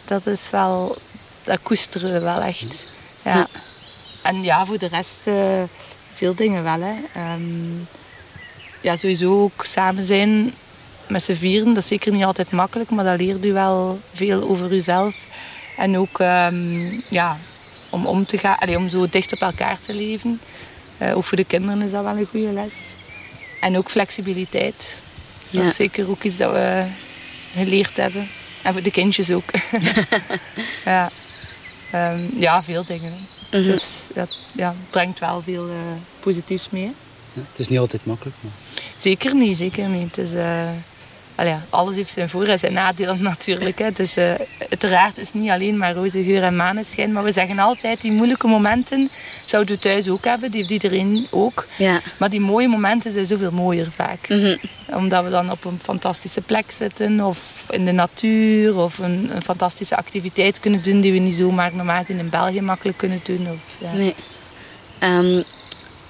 dat 0.05 0.27
is 0.27 0.51
wel, 0.51 0.97
dat 1.45 1.59
koesteren 1.63 2.13
we 2.13 2.21
wel 2.21 2.41
echt. 2.41 2.93
Ja. 3.25 3.49
En 4.23 4.43
ja, 4.43 4.67
voor 4.67 4.79
de 4.79 4.87
rest, 4.87 5.21
eh, 5.25 5.63
veel 6.13 6.35
dingen 6.35 6.63
wel. 6.63 6.81
Hè. 6.81 6.95
Ehm, 7.15 7.85
ja, 8.83 8.97
sowieso 8.97 9.43
ook 9.43 9.65
samen 9.65 10.05
zijn 10.05 10.55
met 11.09 11.23
z'n 11.23 11.33
vieren, 11.33 11.69
dat 11.69 11.83
is 11.83 11.89
zeker 11.89 12.13
niet 12.13 12.25
altijd 12.25 12.51
makkelijk, 12.51 12.91
maar 12.91 13.05
dat 13.05 13.21
leert 13.21 13.45
u 13.45 13.53
wel 13.53 14.01
veel 14.13 14.43
over 14.49 14.73
uzelf. 14.73 15.27
En 15.77 15.99
ook 15.99 16.21
ehm, 16.21 17.01
ja, 17.11 17.39
om 17.91 18.07
om 18.07 18.25
te 18.25 18.39
gaan, 18.39 18.59
allee, 18.59 18.77
om 18.77 18.89
zo 18.89 19.07
dicht 19.07 19.33
op 19.33 19.41
elkaar 19.41 19.81
te 19.81 19.95
leven. 19.95 20.41
Eh, 20.99 21.17
ook 21.17 21.25
voor 21.25 21.37
de 21.37 21.45
kinderen 21.45 21.83
is 21.83 21.91
dat 21.91 22.05
wel 22.05 22.17
een 22.17 22.27
goede 22.31 22.53
les. 22.53 22.95
En 23.61 23.77
ook 23.77 23.91
flexibiliteit. 23.91 24.99
Dat 25.51 25.65
is 25.65 25.75
zeker 25.75 26.11
ook 26.11 26.23
iets 26.23 26.37
dat 26.37 26.53
we 26.53 26.87
geleerd 27.55 27.97
hebben. 27.97 28.29
En 28.63 28.73
voor 28.73 28.83
de 28.83 28.91
kindjes 28.91 29.31
ook. 29.31 29.51
ja. 30.85 31.11
Ehm, 31.93 32.21
ja, 32.37 32.63
veel 32.63 32.85
dingen. 32.85 33.13
Mhm. 33.51 33.63
Dus 33.63 33.83
dat 34.15 34.39
ja, 34.53 34.75
brengt 34.91 35.19
wel 35.19 35.43
veel 35.43 35.69
eh, 35.69 35.75
positiefs 36.21 36.71
mee. 36.71 36.95
Ja, 37.33 37.43
het 37.51 37.59
is 37.59 37.69
niet 37.69 37.79
altijd 37.79 38.07
makkelijk, 38.07 38.37
maar 38.41 38.53
Zeker 38.97 39.35
niet, 39.35 39.57
zeker 39.57 39.89
niet. 39.89 40.17
Het 40.17 40.27
is, 40.27 40.35
eh, 40.35 40.69
ja, 41.37 41.63
alles 41.71 41.95
heeft 41.97 42.13
zijn 42.13 42.29
voor- 42.29 42.47
en 42.47 42.59
zijn 42.59 42.73
nadelen 42.73 43.23
natuurlijk. 43.33 43.79
Hè. 43.79 43.91
Dus 43.93 44.17
eh, 44.17 44.31
uiteraard 44.71 45.19
is 45.19 45.27
het 45.27 45.35
niet 45.35 45.51
alleen 45.51 45.77
maar 45.77 45.95
roze 45.95 46.23
geur 46.25 46.43
en 46.43 46.57
maneschijn. 46.57 47.13
Maar 47.13 47.25
we 47.25 47.33
zeggen 47.33 47.59
altijd, 47.59 48.01
die 48.01 48.13
moeilijke 48.13 48.47
momenten 48.47 49.11
zouden 49.47 49.75
we 49.75 49.81
thuis 49.81 50.09
ook 50.09 50.25
hebben. 50.25 50.51
Die 50.51 50.61
heeft 50.61 50.73
iedereen 50.73 51.27
ook. 51.31 51.67
Ja. 51.79 52.01
Maar 52.17 52.31
die 52.31 52.41
mooie 52.41 52.69
momenten 52.69 53.11
zijn 53.13 53.27
zoveel 53.27 53.51
mooier 53.51 53.91
vaak. 53.91 54.29
Mhm. 54.29 54.57
Omdat 54.87 55.25
we 55.25 55.31
dan 55.31 55.51
op 55.51 55.65
een 55.65 55.79
fantastische 55.83 56.41
plek 56.41 56.71
zitten. 56.71 57.21
Of 57.21 57.65
in 57.71 57.85
de 57.85 57.93
natuur. 57.93 58.77
Of 58.79 58.99
een, 58.99 59.31
een 59.35 59.43
fantastische 59.43 59.97
activiteit 59.97 60.61
kunnen 60.61 60.83
doen 60.83 61.01
die 61.01 61.13
we 61.13 61.19
niet 61.19 61.35
zomaar 61.35 61.75
normaal 61.75 62.03
in 62.07 62.29
België 62.31 62.61
makkelijk 62.61 62.99
kunnen 62.99 63.21
doen. 63.23 63.49
Of, 63.51 63.77
ja. 63.79 63.93
Nee. 63.93 64.15
Ehm, 64.99 65.43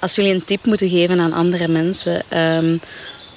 als 0.02 0.14
jullie 0.14 0.34
een 0.34 0.44
tip 0.44 0.66
moeten 0.66 0.88
geven 0.88 1.20
aan 1.20 1.32
andere 1.32 1.68
mensen, 1.68 2.22
ehm, 2.28 2.76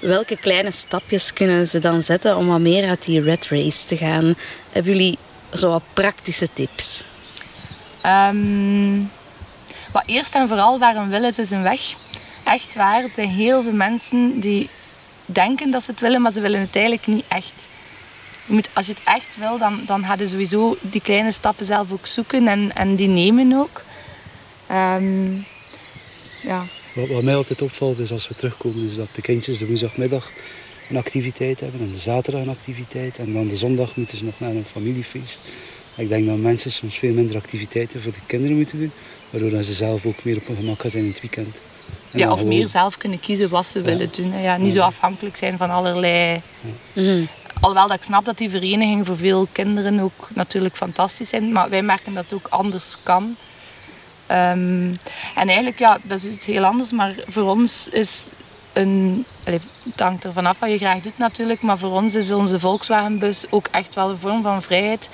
welke 0.02 0.38
kleine 0.38 0.72
stapjes 0.72 1.34
kunnen 1.34 1.68
ze 1.68 1.80
dan 1.80 2.02
zetten 2.02 2.38
om 2.38 2.48
wat 2.48 2.60
meer 2.60 2.90
uit 2.90 3.06
die 3.06 3.22
red 3.22 3.48
race 3.48 3.86
te 3.88 3.98
gaan? 3.98 4.36
Hebben 4.72 4.92
jullie 4.92 5.18
zo 5.54 5.70
wat 5.70 5.84
praktische 5.94 6.48
tips? 6.54 7.04
Ehm, 8.02 8.98
maar 9.94 10.04
eerst 10.06 10.36
en 10.36 10.48
vooral, 10.48 10.80
waar 10.80 10.96
een 10.96 11.10
wil 11.10 11.24
is, 11.24 11.40
is 11.40 11.52
een 11.52 11.64
weg. 11.64 11.82
Echt 12.46 12.76
waar. 12.76 13.04
Er 13.04 13.10
zijn 13.14 13.30
heel 13.30 13.64
veel 13.64 13.74
mensen 13.74 14.40
die 14.40 14.70
denken 15.26 15.72
dat 15.72 15.84
ze 15.84 15.92
het 15.92 16.00
willen, 16.00 16.22
maar 16.22 16.34
ze 16.34 16.42
willen 16.42 16.60
het 16.60 16.76
eigenlijk 16.76 17.08
niet 17.08 17.26
echt. 17.28 17.68
Je 18.46 18.54
moet, 18.54 18.70
als 18.74 18.86
je 18.86 18.92
het 18.92 19.02
echt 19.04 19.38
wil, 19.38 19.58
dan, 19.58 19.84
dan 19.86 20.06
ga 20.06 20.16
je 20.18 20.28
sowieso 20.28 20.78
die 20.82 21.02
kleine 21.02 21.32
stappen 21.32 21.66
zelf 21.66 21.92
ook 21.92 22.08
zoeken 22.08 22.48
en, 22.48 22.76
en 22.76 22.96
die 22.96 23.08
nemen 23.08 23.54
ook. 23.54 23.82
Ehm, 24.68 25.32
ja. 26.42 26.66
Wat, 26.94 27.08
wat 27.08 27.24
mij 27.24 27.36
altijd 27.36 27.62
opvalt 27.62 27.98
is 27.98 28.12
als 28.12 28.28
we 28.28 28.36
terugkomen, 28.36 28.86
is 28.90 28.96
dat 28.96 29.08
de 29.12 29.22
kindjes 29.22 29.58
de 29.58 29.66
woensdagmiddag 29.66 30.32
een 30.90 30.98
activiteit 30.98 31.60
hebben 31.60 31.82
en 31.82 31.92
de 31.92 31.98
zaterdag 31.98 32.42
een 32.42 32.50
activiteit. 32.50 33.18
En 33.18 33.34
dan 33.34 33.48
de 33.48 33.58
zondag 33.58 33.96
moeten 33.96 34.18
ze 34.18 34.24
nog 34.24 34.40
naar 34.40 34.50
een 34.50 34.66
familiefeest. 34.66 35.40
Ik 35.96 36.10
denk 36.10 36.28
dat 36.28 36.38
mensen 36.38 36.72
soms 36.72 36.98
veel 36.98 37.14
minder 37.14 37.36
activiteiten 37.36 38.02
voor 38.02 38.12
de 38.12 38.18
kinderen 38.26 38.56
moeten 38.58 38.78
doen, 38.80 38.92
waardoor 39.30 39.64
ze 39.64 39.74
zelf 39.74 40.06
ook 40.06 40.24
meer 40.24 40.38
op 40.38 40.48
hun 40.48 40.56
gemak 40.56 40.82
gaan 40.82 40.92
zijn 40.92 41.04
in 41.04 41.10
het 41.10 41.22
weekend. 41.22 41.56
En 42.12 42.20
Ja, 42.20 42.32
of 42.32 42.38
gewoon- 42.40 42.54
meer 42.58 42.68
zelf 42.68 42.98
kunnen 42.98 43.20
kiezen 43.20 43.50
wat 43.50 43.66
ze 43.66 43.82
willen 43.82 44.10
doen. 44.12 44.32
hè. 44.32 44.42
Ja, 44.42 44.58
niet 44.58 44.74
zo 44.74 44.80
afhankelijk 44.82 45.36
zijn 45.36 45.58
van 45.58 45.70
allerlei... 45.70 46.42
Alhoewel 47.62 47.88
dat 47.88 47.98
ik 47.98 48.04
snap 48.04 48.26
dat 48.26 48.38
die 48.38 48.50
verenigingen 48.50 49.06
voor 49.06 49.18
veel 49.18 49.48
kinderen 49.52 50.00
ook 50.00 50.28
natuurlijk 50.34 50.76
fantastisch 50.76 51.30
zijn. 51.30 51.52
Maar 51.52 51.70
wij 51.70 51.82
merken 51.82 52.14
dat 52.14 52.24
het 52.24 52.34
ook 52.34 52.48
anders 52.50 52.96
kan. 53.04 53.36
Ehm, 54.28 54.94
en 55.36 55.48
eigenlijk, 55.48 55.80
ja, 55.80 55.98
dat 56.02 56.18
is 56.18 56.26
iets 56.26 56.46
heel 56.46 56.66
anders. 56.66 56.92
Maar 56.92 57.16
voor 57.28 57.50
ons 57.50 57.88
is 57.88 58.28
een... 58.74 59.26
Allee, 59.46 59.60
het 59.84 60.00
hangt 60.00 60.24
er 60.24 60.34
vanaf 60.34 60.60
wat 60.60 60.70
je 60.72 60.78
graag 60.78 61.02
doet 61.02 61.18
natuurlijk. 61.18 61.62
Maar 61.62 61.78
voor 61.78 61.92
ons 61.92 62.16
is 62.16 62.32
onze 62.32 62.60
Volkswagenbus 62.60 63.46
ook 63.50 63.68
echt 63.72 63.94
wel 63.94 64.10
een 64.10 64.18
vorm 64.18 64.42
van 64.42 64.62
vrijheid. 64.62 65.10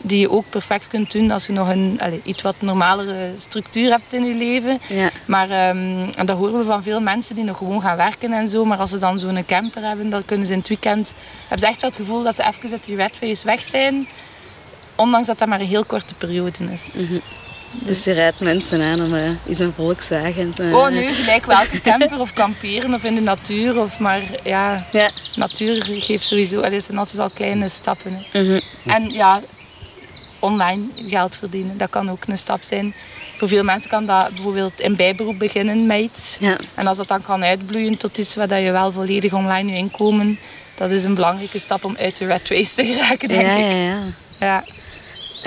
Die 0.00 0.20
je 0.20 0.30
ook 0.30 0.44
perfect 0.48 0.88
kunt 0.88 1.12
doen 1.12 1.30
als 1.30 1.46
je 1.46 1.52
nog 1.52 1.68
een 1.68 1.98
allee, 2.02 2.20
iets 2.24 2.42
wat 2.42 2.54
normalere 2.58 3.32
structuur 3.38 3.90
hebt 3.90 4.12
in 4.12 4.24
je 4.24 4.34
leven. 4.34 4.80
Ja. 4.88 5.10
Maar 5.26 5.50
ehm, 5.50 6.08
en 6.16 6.26
dat 6.26 6.36
horen 6.36 6.58
we 6.58 6.64
van 6.64 6.82
veel 6.82 7.00
mensen 7.00 7.34
die 7.34 7.44
nog 7.44 7.56
gewoon 7.56 7.80
gaan 7.80 7.96
werken 7.96 8.32
en 8.32 8.48
zo. 8.48 8.64
Maar 8.64 8.78
als 8.78 8.90
ze 8.90 8.98
dan 8.98 9.18
zo'n 9.18 9.44
camper 9.46 9.82
hebben, 9.82 10.10
dan 10.10 10.24
kunnen 10.24 10.46
ze 10.46 10.52
in 10.52 10.58
het 10.58 10.68
weekend... 10.68 11.14
Hebben 11.40 11.58
ze 11.58 11.66
echt 11.66 11.80
wel 11.80 11.90
het 11.90 11.98
gevoel 11.98 12.22
dat 12.22 12.34
ze 12.34 12.42
even 12.42 12.70
uit 12.70 12.84
die 12.86 12.96
wetwees 12.96 13.42
weg 13.42 13.64
zijn. 13.64 14.08
Ondanks 14.94 15.26
dat 15.26 15.38
dat 15.38 15.48
maar 15.48 15.60
een 15.60 15.66
heel 15.66 15.84
korte 15.84 16.14
periode 16.14 16.64
is. 16.72 16.96
Dus 17.70 18.04
je 18.04 18.12
rijdt 18.12 18.40
mensen 18.40 18.82
aan 18.82 19.00
om 19.00 19.14
eh, 19.14 19.30
eens 19.46 19.58
een 19.58 19.72
Volkswagen 19.76 20.52
te... 20.52 20.70
Oh 20.72 20.88
nee, 20.88 21.12
gelijk 21.12 21.46
welke 21.46 21.80
camper 21.80 22.20
of 22.20 22.32
kamperen 22.32 22.94
of 22.94 23.02
in 23.04 23.14
de 23.14 23.20
natuur. 23.20 23.80
Of 23.80 23.98
maar 23.98 24.22
ja, 24.44 24.86
Ja. 24.92 25.10
natuur 25.36 25.84
geeft 26.00 26.26
sowieso... 26.28 26.62
Het 26.62 26.84
zijn 26.84 26.98
altijd 26.98 27.18
al 27.18 27.30
kleine 27.30 27.68
stappen. 27.68 28.24
hè. 28.30 28.42
Mhm. 28.42 28.60
En 28.86 29.10
ja, 29.10 29.40
online 30.40 30.82
geld 31.08 31.36
verdienen, 31.36 31.76
dat 31.78 31.90
kan 31.90 32.10
ook 32.10 32.22
een 32.26 32.38
stap 32.38 32.62
zijn. 32.62 32.94
Voor 33.36 33.48
veel 33.48 33.64
mensen 33.64 33.90
kan 33.90 34.06
dat 34.06 34.34
bijvoorbeeld 34.34 34.80
in 34.80 34.96
bijberoep 34.96 35.38
beginnen 35.38 35.86
met 35.86 36.00
iets. 36.00 36.36
Ja. 36.40 36.56
En 36.74 36.86
als 36.86 36.96
dat 36.96 37.08
dan 37.08 37.22
kan 37.22 37.44
uitbloeien 37.44 37.98
tot 37.98 38.18
iets 38.18 38.34
waar 38.34 38.48
dat 38.48 38.60
je 38.62 38.70
wel 38.70 38.92
volledig 38.92 39.32
online 39.32 39.70
je 39.72 39.76
inkomen, 39.76 40.38
dat 40.74 40.90
is 40.90 41.04
een 41.04 41.14
belangrijke 41.14 41.58
stap 41.58 41.84
om 41.84 41.96
uit 41.98 42.16
de 42.18 42.26
red 42.26 42.48
race 42.48 42.74
te 42.74 42.84
geraken, 42.86 43.28
denk 43.28 43.42
Ja, 43.42 43.52
ik. 43.54 43.70
ja, 43.70 43.76
ja. 43.76 43.98
Ja. 44.40 44.64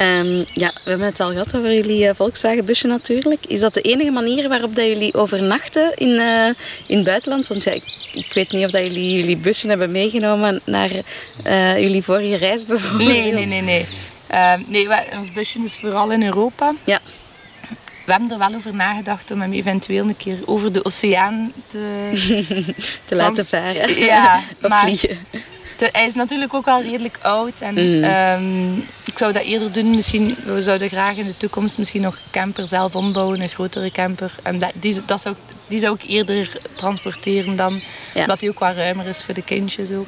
Ehm, 0.02 0.44
ja, 0.54 0.72
we 0.84 0.90
hebben 0.90 1.08
het 1.08 1.20
al 1.20 1.30
gehad 1.32 1.56
over 1.58 1.74
jullie 1.74 2.08
eh, 2.08 2.16
Volkswagenbusje 2.16 2.88
natuurlijk. 2.88 3.46
Is 3.46 3.60
dat 3.60 3.74
de 3.74 3.82
enige 3.82 4.12
manier 4.12 4.50
waarop 4.50 4.76
dat 4.76 4.86
jullie 4.86 5.14
overnachten 5.14 5.94
in, 5.96 6.20
eh, 6.20 6.46
in 6.86 6.96
het 6.98 7.04
buitenland? 7.06 7.48
Want 7.48 7.64
ja, 7.64 7.72
ik, 7.72 7.84
ik 8.14 8.34
weet 8.34 8.52
niet 8.52 8.66
of 8.66 8.72
dat 8.72 8.84
jullie 8.86 9.14
jullie 9.20 9.38
busje 9.38 9.68
hebben 9.68 9.92
meegenomen 9.92 10.62
naar 10.66 10.90
eh, 11.44 11.80
jullie 11.80 12.04
vorige 12.04 12.36
reis 12.38 12.66
bijvoorbeeld. 12.66 13.10
Nee, 13.10 13.32
nee, 13.34 13.46
nee. 13.46 13.62
Nee, 13.62 13.86
Ehm, 14.28 14.62
nee 14.68 14.88
wij- 14.88 15.08
ons 15.18 15.32
busje 15.32 15.60
is 15.64 15.76
vooral 15.76 16.12
in 16.12 16.24
Europa. 16.24 16.74
Ja, 16.86 17.00
We 18.06 18.12
hebben 18.12 18.32
er 18.32 18.38
wel 18.38 18.56
over 18.56 18.74
nagedacht 18.76 19.32
om 19.32 19.42
hem 19.42 19.54
eventueel 19.54 20.06
een 20.08 20.18
keer 20.18 20.38
over 20.46 20.72
de 20.74 20.86
oceaan 20.86 21.54
te... 21.68 22.10
te 23.06 23.16
laten 23.16 23.46
varen. 23.46 24.00
Ja, 24.00 24.42
of 24.62 24.70
maar- 24.70 24.84
vliegen. 24.84 25.18
Hij 25.92 26.06
is 26.06 26.14
natuurlijk 26.14 26.54
ook 26.54 26.68
al 26.68 26.82
redelijk 26.82 27.18
oud. 27.22 27.60
En 27.60 27.74
Mhm. 27.74 28.04
ehm, 28.04 28.78
ik 29.06 29.18
zou 29.18 29.34
dat 29.34 29.44
eerder 29.44 29.72
doen. 29.72 29.90
Misschien, 29.90 30.36
we 30.46 30.62
zouden 30.62 30.90
graag 30.90 31.16
in 31.16 31.26
de 31.26 31.38
toekomst 31.38 31.78
misschien 31.78 32.02
nog 32.02 32.14
een 32.14 32.32
camper 32.32 32.68
zelf 32.68 32.96
ombouwen. 32.96 33.42
Een 33.42 33.50
grotere 33.50 33.92
camper. 33.92 34.32
En 34.44 34.60
dat, 34.60 34.72
die, 34.76 35.02
dat 35.06 35.22
zou, 35.22 35.36
ik- 35.36 35.56
die 35.68 35.80
zou 35.80 35.96
ik 35.96 36.10
eerder 36.10 36.52
transporteren 36.76 37.56
dan. 37.56 37.74
Ja. 37.74 37.82
Mhm. 38.12 38.20
Omdat 38.22 38.40
die 38.40 38.50
ook 38.50 38.60
wat 38.60 38.76
ruimer 38.76 39.06
is 39.08 39.24
voor 39.24 39.34
de 39.34 39.44
kindjes 39.44 39.92
ook. 39.92 40.08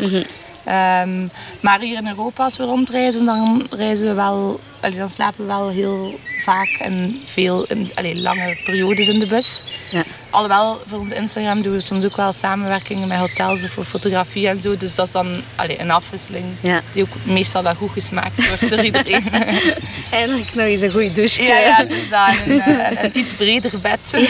Ehm, 0.64 1.28
maar 1.60 1.80
hier 1.80 1.98
in 1.98 2.08
Europa, 2.08 2.44
als 2.44 2.58
we 2.58 2.64
rondreizen, 2.64 3.26
dan 3.26 3.68
reizen 3.70 4.08
we 4.08 4.14
wel... 4.14 4.60
allee, 4.82 4.98
dan 4.98 5.10
slapen 5.10 5.40
we 5.42 5.46
wel 5.46 5.70
heel 5.70 6.20
vaak 6.44 6.78
en 6.80 7.22
veel... 7.26 7.64
In, 7.66 7.92
allee, 7.96 8.16
lange 8.20 8.58
periodes 8.64 9.08
in 9.08 9.20
de 9.20 9.28
bus. 9.28 9.64
Ja. 9.92 10.04
Alhoewel, 10.32 10.80
voor 10.88 11.00
ons 11.00 11.10
Instagram 11.10 11.62
doen 11.62 11.74
we 11.74 11.82
soms 11.82 12.06
ook 12.06 12.16
wel 12.16 12.32
samenwerkingen 12.32 13.08
met 13.08 13.20
hotels 13.20 13.62
voor 13.66 13.86
fotografie 13.86 14.48
en 14.48 14.62
zo. 14.62 14.78
Dus 14.78 14.96
dat 14.96 15.06
is 15.06 15.12
dan 15.12 15.42
allee, 15.56 15.80
een 15.80 15.92
afwisseling 15.92 16.46
Ja. 16.60 16.82
die 16.92 17.04
ook 17.04 17.16
meestal 17.24 17.64
wel 17.64 17.76
goed 17.76 17.92
gesmaakt 17.92 18.48
wordt 18.48 18.70
door 18.70 18.84
iedereen. 18.86 19.24
Eindelijk 20.12 20.54
nog 20.54 20.66
eens 20.66 20.82
een 20.82 20.92
goede 20.92 21.12
douche. 21.14 21.44
ja, 21.44 21.58
ja, 21.60 21.84
dus 21.84 22.10
dan 22.10 22.30
een, 22.46 22.62
eh, 22.62 23.04
een 23.04 23.18
iets 23.20 23.32
breder 23.34 23.80
bed. 23.82 24.26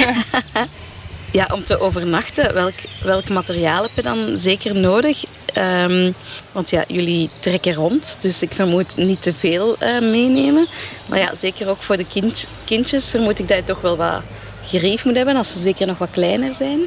Ja, 1.31 1.47
om 1.53 1.63
te 1.63 1.79
overnachten, 1.79 2.53
welk, 2.53 2.73
welk 3.03 3.29
materiaal 3.29 3.81
heb 3.81 3.91
je 3.95 4.01
dan 4.01 4.37
zeker 4.37 4.75
nodig? 4.75 5.23
Ehm, 5.53 6.11
want 6.51 6.69
ja, 6.69 6.83
jullie 6.87 7.29
trekken 7.39 7.73
rond, 7.73 8.21
dus 8.21 8.41
ik 8.41 8.53
vermoed 8.53 8.97
niet 8.97 9.21
te 9.21 9.33
veel 9.33 9.77
eh, 9.77 9.99
meenemen. 9.99 10.67
Maar 11.07 11.19
ja, 11.19 11.35
zeker 11.35 11.67
ook 11.67 11.81
voor 11.81 11.97
de 11.97 12.05
kind, 12.05 12.47
kindjes 12.63 13.09
vermoed 13.09 13.39
ik 13.39 13.47
dat 13.47 13.57
je 13.57 13.63
toch 13.63 13.81
wel 13.81 13.97
wat 13.97 14.21
gerief 14.63 15.05
moet 15.05 15.15
hebben, 15.15 15.35
als 15.35 15.51
ze 15.51 15.59
zeker 15.59 15.87
nog 15.87 15.97
wat 15.97 16.11
kleiner 16.11 16.53
zijn. 16.53 16.79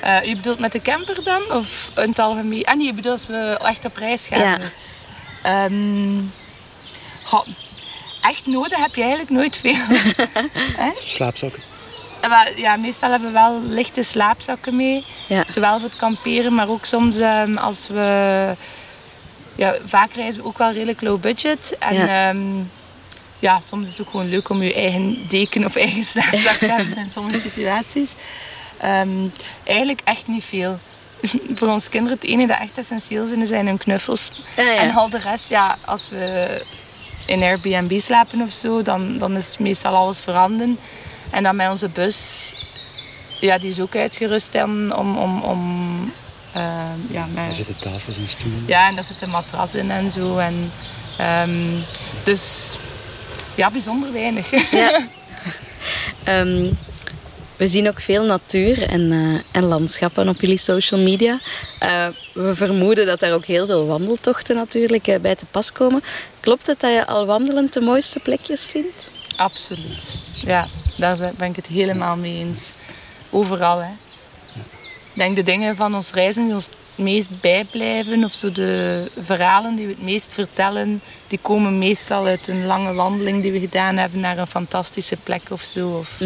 Eh, 0.00 0.22
je 0.22 0.36
bedoelt 0.36 0.58
met 0.58 0.72
de 0.72 0.80
camper 0.80 1.24
dan? 1.24 1.52
Of 1.52 1.90
in 1.96 2.08
het 2.08 2.18
algemeen? 2.18 2.64
Ah 2.64 2.76
nee, 2.76 2.86
je 2.86 2.94
bedoelt 2.94 3.18
als 3.18 3.26
we 3.26 3.58
echt 3.62 3.84
op 3.84 3.96
reis 3.96 4.26
gaan. 4.28 4.40
Ja. 4.40 4.58
Ehm, 5.42 6.20
goh, 7.24 7.46
echt 8.22 8.46
nodig 8.46 8.78
heb 8.78 8.94
je 8.94 9.00
eigenlijk 9.00 9.30
nooit 9.30 9.56
veel. 9.56 9.84
Slaapzakken. 11.06 11.62
Maar 12.28 12.58
ja, 12.58 12.76
meestal 12.76 13.10
hebben 13.10 13.28
we 13.28 13.34
wel 13.34 13.60
lichte 13.62 14.02
slaapzakken 14.02 14.76
mee. 14.76 15.04
Ja. 15.28 15.44
Zowel 15.46 15.78
voor 15.78 15.88
het 15.88 15.98
kamperen, 15.98 16.54
maar 16.54 16.68
ook 16.68 16.84
soms 16.84 17.18
ehm, 17.18 17.56
als 17.56 17.88
we... 17.88 18.56
Ja, 19.56 19.76
vaak 19.84 20.12
reizen 20.12 20.42
we 20.42 20.48
ook 20.48 20.58
wel 20.58 20.72
redelijk 20.72 21.00
low 21.00 21.20
budget. 21.20 21.76
En 21.78 21.94
Ja. 21.94 22.06
ja. 22.06 22.34
ja, 23.38 23.60
soms 23.64 23.86
is 23.86 23.90
het 23.90 24.00
ook 24.06 24.10
gewoon 24.10 24.28
leuk 24.28 24.48
om 24.48 24.62
je 24.62 24.74
eigen 24.74 25.28
deken 25.28 25.64
of 25.64 25.76
eigen 25.76 26.02
slaapzak 26.02 26.56
te 26.56 26.66
hebben 26.66 26.96
in 26.96 27.10
sommige 27.10 27.40
situaties. 27.40 28.10
Ehm, 28.78 29.28
eigenlijk 29.64 30.00
echt 30.04 30.26
niet 30.26 30.44
veel. 30.44 30.78
voor 31.58 31.68
ons 31.68 31.88
kinderen 31.88 32.18
het 32.20 32.28
enige 32.28 32.46
dat 32.46 32.60
echt 32.60 32.78
essentieel 32.78 33.26
zijn, 33.26 33.46
zijn 33.46 33.66
hun 33.66 33.78
knuffels. 33.78 34.30
Ah, 34.56 34.64
ja. 34.64 34.76
En 34.76 34.94
al 34.94 35.08
de 35.08 35.18
rest, 35.18 35.48
ja, 35.48 35.76
als 35.84 36.08
we 36.08 36.62
in 37.26 37.42
Airbnb 37.42 37.98
slapen 37.98 38.40
of 38.40 38.50
zo, 38.50 38.82
dan, 38.82 39.18
dan 39.18 39.36
is 39.36 39.58
meestal 39.58 39.94
alles 39.94 40.20
veranderd. 40.20 40.78
En 41.34 41.42
dan 41.42 41.56
met 41.56 41.70
onze 41.70 41.88
bus, 41.88 42.52
ja, 43.40 43.58
die 43.58 43.70
is 43.70 43.80
ook 43.80 43.96
uitgerust 43.96 44.52
dan 44.52 44.96
om... 44.96 45.16
om, 45.16 45.42
om 45.42 45.60
ehm, 46.54 46.98
ja, 47.10 47.26
Er 47.36 47.54
zitten 47.54 47.80
tafels 47.80 48.16
en 48.16 48.28
stoelen. 48.28 48.62
ja, 48.66 48.88
en 48.88 48.94
daar 48.94 49.04
zit 49.04 49.22
een 49.22 49.30
matras 49.30 49.74
in 49.74 49.90
en 49.90 50.10
zo. 50.10 50.38
En, 50.38 50.72
ehm, 51.18 51.80
dus 52.24 52.76
ja, 53.54 53.70
bijzonder 53.70 54.12
weinig. 54.12 54.70
Ja. 54.70 54.98
Ehm, 56.24 56.72
we 57.56 57.68
zien 57.68 57.88
ook 57.88 58.00
veel 58.00 58.24
natuur 58.24 58.82
en, 58.82 59.12
eh, 59.12 59.40
en 59.52 59.64
landschappen 59.64 60.28
op 60.28 60.40
jullie 60.40 60.58
social 60.58 61.00
media. 61.00 61.40
Eh, 61.78 62.06
we 62.32 62.54
vermoeden 62.54 63.06
dat 63.06 63.20
daar 63.20 63.32
ook 63.32 63.44
heel 63.44 63.66
veel 63.66 63.86
wandeltochten 63.86 64.56
natuurlijk 64.56 65.06
eh, 65.06 65.20
bij 65.20 65.34
te 65.34 65.44
pas 65.50 65.72
komen. 65.72 66.02
Klopt 66.40 66.66
het 66.66 66.80
dat 66.80 66.92
je 66.92 67.06
al 67.06 67.26
wandelend 67.26 67.72
de 67.72 67.80
mooiste 67.80 68.18
plekjes 68.20 68.66
vindt? 68.66 69.10
Absoluut. 69.36 70.18
Ja, 70.32 70.68
daar 70.96 71.32
ben 71.36 71.48
ik 71.48 71.56
het 71.56 71.66
helemaal 71.66 72.16
mee 72.16 72.38
eens. 72.38 72.72
Overal, 73.30 73.78
hè. 73.78 73.90
Ik 75.12 75.20
denk 75.20 75.36
de 75.36 75.42
dingen 75.42 75.76
van 75.76 75.94
ons 75.94 76.10
reizen 76.12 76.44
die 76.44 76.54
ons 76.54 76.64
het 76.64 77.04
meest 77.04 77.40
bijblijven, 77.40 78.24
of 78.24 78.32
zo 78.32 78.52
de 78.52 79.10
verhalen 79.18 79.74
die 79.74 79.86
we 79.86 79.92
het 79.92 80.02
meest 80.02 80.34
vertellen, 80.34 81.02
die 81.26 81.38
komen 81.42 81.78
meestal 81.78 82.26
uit 82.26 82.48
een 82.48 82.66
lange 82.66 82.92
wandeling 82.92 83.42
die 83.42 83.52
we 83.52 83.60
gedaan 83.60 83.96
hebben 83.96 84.20
naar 84.20 84.38
een 84.38 84.46
fantastische 84.46 85.16
plek 85.16 85.42
of 85.50 85.62
zo. 85.62 85.88
Of 85.88 86.16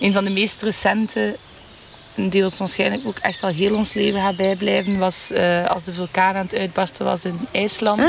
Een 0.00 0.12
van 0.12 0.24
de 0.24 0.30
meest 0.30 0.62
recente, 0.62 1.36
die 2.14 2.44
ons 2.44 2.56
waarschijnlijk 2.56 3.02
ook 3.06 3.18
echt 3.18 3.42
al 3.42 3.48
heel 3.50 3.74
ons 3.76 3.92
leven 3.92 4.20
gaat 4.20 4.36
bijblijven, 4.36 4.98
was 4.98 5.30
eh, 5.30 5.66
als 5.66 5.84
de 5.84 5.92
vulkaan 5.92 6.34
aan 6.34 6.44
het 6.44 6.54
uitbarsten 6.54 7.04
was 7.04 7.24
in 7.24 7.38
IJsland. 7.52 8.00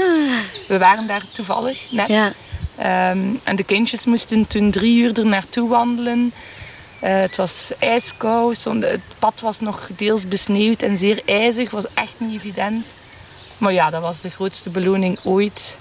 We 0.68 0.78
waren 0.78 1.08
daar 1.08 1.24
toevallig 1.32 1.80
net. 1.92 2.08
Ja. 2.08 2.34
Ehm, 2.78 3.20
en 3.44 3.56
de 3.56 3.64
kindjes 3.64 4.06
moesten 4.06 4.48
toen 4.48 4.72
drie 4.72 5.02
uur 5.02 5.20
er 5.20 5.26
naartoe 5.26 5.70
wandelen. 5.70 6.34
Eh, 7.00 7.14
het 7.14 7.36
was 7.36 7.72
ijskoud, 7.80 8.64
het 8.64 9.02
pad 9.20 9.42
was 9.42 9.60
nog 9.60 9.90
deels 9.96 10.28
besneeuwd 10.28 10.82
en 10.82 10.98
zeer 10.98 11.22
ijzig, 11.26 11.72
was 11.72 11.86
echt 11.94 12.16
niet 12.18 12.36
evident. 12.36 12.94
Maar 13.58 13.74
ja, 13.74 13.90
dat 13.90 14.02
was 14.02 14.22
de 14.22 14.30
grootste 14.30 14.70
beloning 14.70 15.20
ooit. 15.24 15.78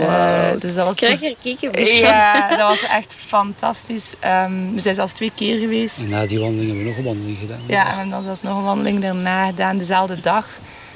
Eh, 0.00 0.50
dus 0.58 0.74
dat 0.74 0.86
was 0.86 0.94
Krijg 0.94 1.20
je 1.20 1.28
er 1.28 1.36
kiekenbus 1.42 1.98
van? 1.98 2.08
ja, 2.08 2.48
dat 2.48 2.68
was 2.68 2.82
echt 2.82 3.14
fantastisch. 3.26 4.14
Ehm, 4.20 4.74
we 4.74 4.80
zijn 4.80 4.94
zelfs 4.94 5.12
twee 5.12 5.32
keer 5.34 5.58
geweest. 5.58 5.98
En 5.98 6.08
na 6.08 6.26
die 6.26 6.40
wandeling 6.40 6.66
hebben 6.66 6.84
we 6.84 6.90
nog 6.90 6.98
een 6.98 7.04
wandeling 7.04 7.38
gedaan. 7.38 7.60
Ja, 7.66 7.80
en 7.80 7.90
we 7.90 7.94
hebben 7.94 8.10
dan 8.10 8.22
zelfs 8.22 8.42
nog 8.42 8.56
een 8.56 8.64
wandeling 8.64 9.00
daarna 9.00 9.46
gedaan, 9.46 9.78
dezelfde 9.78 10.20
dag. 10.20 10.48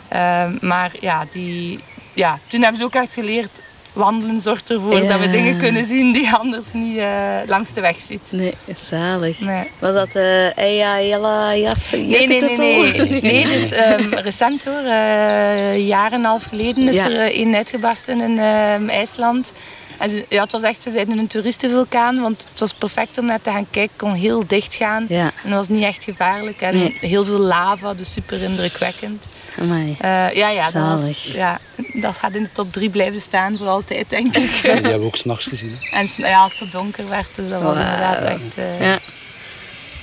Ehm, 0.08 0.56
maar 0.60 0.92
ja, 1.00 1.26
die, 1.30 1.80
ja, 2.12 2.38
toen 2.46 2.60
hebben 2.60 2.78
ze 2.78 2.84
ook 2.86 2.94
echt 2.94 3.12
geleerd 3.12 3.60
wandelen 3.96 4.40
zorgt 4.40 4.70
ervoor 4.70 5.06
dat 5.06 5.20
we 5.20 5.30
dingen 5.30 5.56
kunnen 5.58 5.84
zien 5.86 6.12
die 6.12 6.30
anders 6.32 6.66
niet 6.72 6.96
eh, 6.98 7.06
langs 7.46 7.72
de 7.72 7.80
weg 7.80 7.96
ziet. 7.98 8.28
Nee, 8.30 8.54
zalig. 8.76 9.40
Nee. 9.40 9.70
Was 9.78 9.94
dat 9.94 10.14
eh 10.14 10.56
Eya, 10.56 11.00
Jella, 11.02 11.54
Jaf, 11.56 11.92
Nee, 11.92 12.26
nee, 12.26 12.40
nee, 12.56 12.92
nee. 13.10 13.20
Nee, 13.22 13.46
dus 13.46 13.70
ehm, 13.72 14.14
recent 14.14 14.64
hoor. 14.64 14.84
een 14.84 15.86
jaar 15.86 16.12
en 16.12 16.18
een 16.18 16.24
half 16.24 16.44
geleden 16.44 16.88
is 16.88 16.94
Ja. 16.94 17.10
er 17.10 17.32
één 17.32 17.54
uitgebarsten 17.56 18.20
in 18.20 18.38
ehm, 18.38 18.88
IJsland. 18.88 19.52
En 19.98 20.10
ze, 20.10 20.24
ja, 20.28 20.42
het 20.42 20.52
was 20.52 20.62
echt, 20.62 20.82
ze 20.82 20.90
zeiden 20.90 21.18
een 21.18 21.26
toeristenvulkaan, 21.26 22.20
want 22.20 22.48
het 22.50 22.60
was 22.60 22.72
perfect 22.74 23.18
om 23.18 23.24
naar 23.24 23.40
te 23.42 23.50
gaan 23.50 23.66
kijken. 23.70 23.96
kon 23.96 24.12
heel 24.12 24.46
dicht 24.46 24.74
gaan. 24.74 25.06
Ja, 25.08 25.24
En 25.24 25.50
dat 25.50 25.52
was 25.58 25.68
niet 25.68 25.82
echt 25.84 26.04
gevaarlijk. 26.04 26.60
En 26.60 26.76
Nee. 26.76 26.96
heel 27.00 27.24
veel 27.24 27.38
lava, 27.38 27.94
dus 27.94 28.12
super 28.12 28.42
indrukwekkend. 28.42 29.26
Amai. 29.58 29.96
Eh, 30.00 30.32
ja, 30.34 30.48
ja, 30.48 30.70
dat, 30.70 31.00
was, 31.00 31.32
ja, 31.34 31.60
dat 31.92 32.16
gaat 32.16 32.32
in 32.32 32.42
de 32.42 32.52
top 32.52 32.72
drie 32.72 32.90
blijven 32.90 33.20
staan 33.20 33.56
voor 33.56 33.66
altijd, 33.66 34.10
denk 34.10 34.36
ik. 34.36 34.60
Die 34.62 34.70
hebben 34.70 34.98
we 35.00 35.06
ook 35.06 35.16
s'nachts 35.16 35.46
gezien. 35.46 35.76
hè. 35.80 35.96
en 35.96 36.08
ja, 36.16 36.42
als 36.42 36.58
het 36.58 36.72
donker 36.72 37.08
werd, 37.08 37.34
dus 37.34 37.48
dat 37.48 37.62
was 37.62 37.76
inderdaad 37.78 38.24
echt... 38.24 38.54
eh, 38.56 38.80
Ja. 38.80 38.98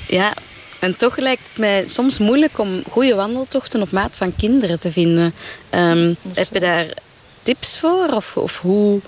ja, 0.08 0.34
en 0.80 0.96
toch 0.98 1.18
lijkt 1.18 1.48
het 1.48 1.58
mij 1.58 1.84
soms 1.88 2.20
moeilijk 2.20 2.60
om 2.60 2.84
goede 2.90 3.16
wandeltochten 3.16 3.82
op 3.82 3.92
maat 3.92 4.18
van 4.18 4.36
kinderen 4.36 4.80
te 4.80 4.92
vinden. 4.92 5.34
Ehm, 5.70 6.14
heb 6.34 6.48
je 6.52 6.60
daar 6.60 6.86
tips 7.44 7.80
voor? 7.80 8.08
Of, 8.14 8.38
of 8.38 8.60
hoe? 8.62 9.02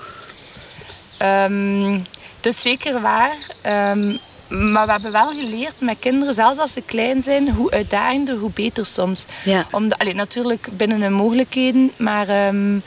Ehm, 1.18 1.92
het 2.36 2.46
is 2.46 2.62
zeker 2.62 3.02
waar. 3.02 3.38
Ehm, 3.62 4.16
maar 4.48 4.86
we 4.86 4.92
hebben 4.92 5.12
wel 5.12 5.28
geleerd 5.28 5.80
met 5.80 5.96
kinderen, 6.00 6.34
zelfs 6.34 6.60
als 6.60 6.72
ze 6.72 6.82
klein 6.82 7.24
zijn, 7.24 7.50
hoe 7.50 7.72
uitdagender, 7.72 8.38
hoe 8.38 8.52
beter 8.54 8.86
soms. 8.86 9.26
Ja, 9.44 9.68
Omdat, 9.72 10.00
allee, 10.00 10.14
natuurlijk 10.14 10.70
binnen 10.72 11.02
hun 11.02 11.14
mogelijkheden, 11.14 11.92
maar 11.98 12.28
ehm, 12.28 12.80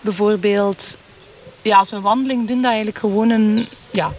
bijvoorbeeld 0.00 0.96
ja, 1.62 1.78
als 1.78 1.90
we 1.90 1.96
een 1.96 2.02
wandeling 2.02 2.46
doen, 2.46 2.56
dat 2.62 2.70
eigenlijk 2.70 2.98
gewoon 2.98 3.30
een 3.30 3.66
ja, 3.92 4.10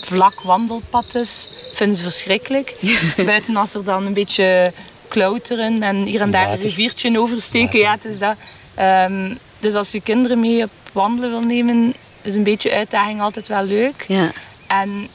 vlak 0.00 0.40
wandelpad 0.40 1.14
is, 1.14 1.50
vinden 1.72 1.96
ze 1.96 2.02
verschrikkelijk. 2.02 2.76
Buiten 3.26 3.56
als 3.56 3.74
er 3.74 3.84
dan 3.84 4.06
een 4.06 4.12
beetje 4.12 4.72
klauteren 5.08 5.82
en 5.82 5.96
hier 5.96 6.20
en 6.20 6.30
daar 6.30 6.52
een 6.52 6.60
riviertje 6.60 7.20
oversteken, 7.20 7.78
ja, 7.78 7.92
het 7.92 8.04
is 8.04 8.18
dat. 8.18 8.36
Ehm, 8.74 9.34
dus 9.58 9.74
als 9.74 9.90
je 9.90 10.00
kinderen 10.00 10.38
mee 10.38 10.62
op 10.62 10.70
wandelen 10.92 11.30
wil 11.30 11.40
nemen, 11.40 11.94
is 12.22 12.34
een 12.34 12.42
beetje 12.42 12.72
uitdaging 12.72 13.20
altijd 13.20 13.48
wel 13.48 13.64
leuk. 13.64 14.04
ja. 14.08 14.30
En 14.66 15.08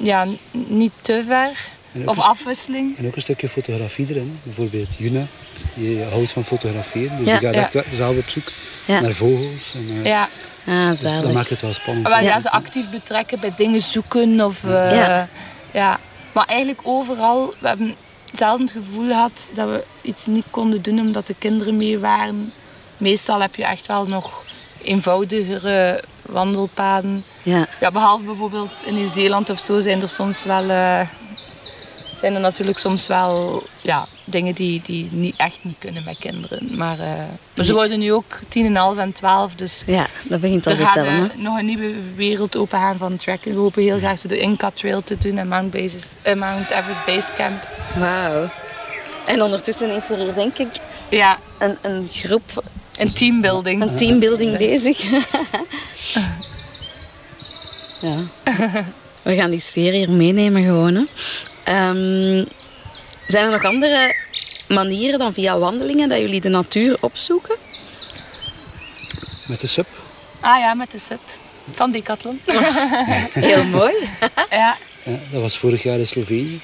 ja, 0.00 0.26
niet 0.50 0.92
te 1.00 1.22
ver. 1.26 1.50
Of 2.04 2.16
een- 2.16 2.22
afwisseling. 2.22 2.98
En 2.98 3.06
ook 3.06 3.16
een 3.16 3.22
stukje 3.22 3.48
fotografie 3.48 4.06
erin. 4.08 4.38
Bijvoorbeeld 4.42 4.96
Juna, 4.98 5.26
die 5.74 6.02
houdt 6.02 6.30
van 6.32 6.44
fotograferen. 6.44 7.18
Dus 7.18 7.26
Ja. 7.26 7.38
die 7.38 7.48
gaat 7.48 7.72
Ja. 7.72 7.80
echt 7.82 7.96
zelf 7.96 8.18
op 8.18 8.28
zoek 8.28 8.52
Ja. 8.86 9.00
naar 9.00 9.12
vogels. 9.12 9.74
En, 9.74 9.96
eh, 9.98 10.04
Ja. 10.04 10.28
Ah, 10.66 10.88
dus 10.90 11.00
dat 11.00 11.32
maakt 11.32 11.48
het 11.50 11.60
wel 11.60 11.72
spannend. 11.72 12.08
Wel, 12.08 12.18
ja, 12.20 12.40
ze 12.40 12.50
actief 12.50 12.90
betrekken 12.90 13.40
bij 13.40 13.52
dingen 13.56 13.80
zoeken. 13.82 14.40
Of, 14.40 14.64
eh, 14.64 14.94
Ja. 14.96 15.28
ja. 15.72 15.98
Maar 16.32 16.46
eigenlijk 16.46 16.80
overal, 16.82 17.54
we 17.58 17.68
hebben 17.68 17.94
zelden 18.32 18.66
het 18.66 18.74
gevoel 18.74 19.06
gehad 19.08 19.50
dat 19.54 19.68
we 19.68 19.84
iets 20.02 20.26
niet 20.26 20.44
konden 20.50 20.82
doen 20.82 21.00
omdat 21.00 21.26
de 21.26 21.34
kinderen 21.34 21.76
mee 21.76 21.98
waren. 21.98 22.52
Meestal 22.96 23.40
heb 23.40 23.54
je 23.54 23.64
echt 23.64 23.86
wel 23.86 24.04
nog 24.06 24.44
eenvoudigere 24.82 26.02
wandelpaden. 26.22 27.24
Ja, 27.42 27.66
Ja, 27.80 27.90
behalve 27.90 28.24
bijvoorbeeld 28.24 28.70
in 28.84 28.94
Nieuw-Zeeland 28.94 29.50
of 29.50 29.58
zo 29.58 29.80
zijn 29.80 30.02
er 30.02 30.08
soms 30.08 30.44
wel... 30.44 30.70
eh, 30.70 31.00
zijn 32.20 32.34
er 32.34 32.40
natuurlijk 32.40 32.78
soms 32.78 33.06
wel 33.06 33.62
ja, 33.80 34.06
dingen 34.24 34.54
die, 34.54 34.80
die 34.84 35.08
niet, 35.12 35.34
echt 35.36 35.58
niet 35.62 35.78
kunnen 35.78 36.02
met 36.04 36.18
kinderen. 36.18 36.76
Maar, 36.76 36.98
eh, 36.98 37.06
maar 37.56 37.64
ze 37.64 37.72
worden 37.72 37.98
nu 37.98 38.12
ook 38.12 38.38
10,5 38.48 38.98
en 38.98 39.12
12, 39.12 39.54
dus 39.54 39.82
ja, 39.86 40.06
dat 40.22 40.40
begint 40.40 40.66
al 40.66 40.74
te 40.74 40.88
tellen. 40.92 41.12
hè. 41.12 41.22
eh, 41.26 41.36
nog 41.36 41.58
een 41.58 41.64
nieuwe 41.66 41.94
wereld 42.16 42.56
opengaan 42.56 42.96
van 42.98 43.16
trekken. 43.16 43.54
We 43.54 43.60
hopen 43.60 43.82
heel 43.82 43.98
graag 43.98 44.18
zo 44.18 44.28
de 44.28 44.38
Inca 44.38 44.70
Trail 44.74 45.02
te 45.02 45.18
doen 45.18 45.38
en 45.38 45.48
Mount, 45.48 45.74
Everest 46.70 47.04
Base 47.06 47.32
Camp. 47.36 47.68
Wauw. 47.96 48.50
En 49.26 49.42
ondertussen 49.42 49.96
is 49.96 50.10
er 50.10 50.18
hier 50.18 50.34
denk 50.34 50.58
ik 50.58 50.68
Ja, 51.08 51.38
een, 51.58 51.76
een 51.82 52.08
groep, 52.12 52.62
een 52.98 53.12
teambuilding. 53.12 53.82
een 53.82 53.94
teambuilding 53.96 54.56
bezig. 54.58 55.04
ja. 58.02 58.22
We 59.22 59.34
gaan 59.34 59.50
die 59.50 59.60
sfeer 59.60 59.92
hier 59.92 60.10
meenemen 60.10 60.62
gewoon. 60.62 60.94
Hè. 60.94 61.02
Ehm, 61.64 62.44
zijn 63.20 63.44
er 63.44 63.50
nog 63.50 63.64
andere 63.64 64.14
manieren 64.68 65.18
dan 65.18 65.32
via 65.32 65.58
wandelingen 65.58 66.08
dat 66.08 66.18
jullie 66.18 66.40
de 66.40 66.48
natuur 66.48 66.96
opzoeken? 67.00 67.56
Met 69.46 69.60
de 69.60 69.66
sub. 69.66 69.86
Ah 70.40 70.58
ja, 70.58 70.74
met 70.74 70.90
de 70.90 70.98
sub 70.98 71.20
van 71.70 71.90
Decathlon. 71.90 72.40
Heel 73.32 73.64
mooi. 73.64 73.92
ja, 74.50 74.76
Ja, 75.04 75.18
dat 75.30 75.40
was 75.40 75.58
vorig 75.58 75.82
jaar 75.82 75.98
in 75.98 76.06
Slovenië. 76.06 76.60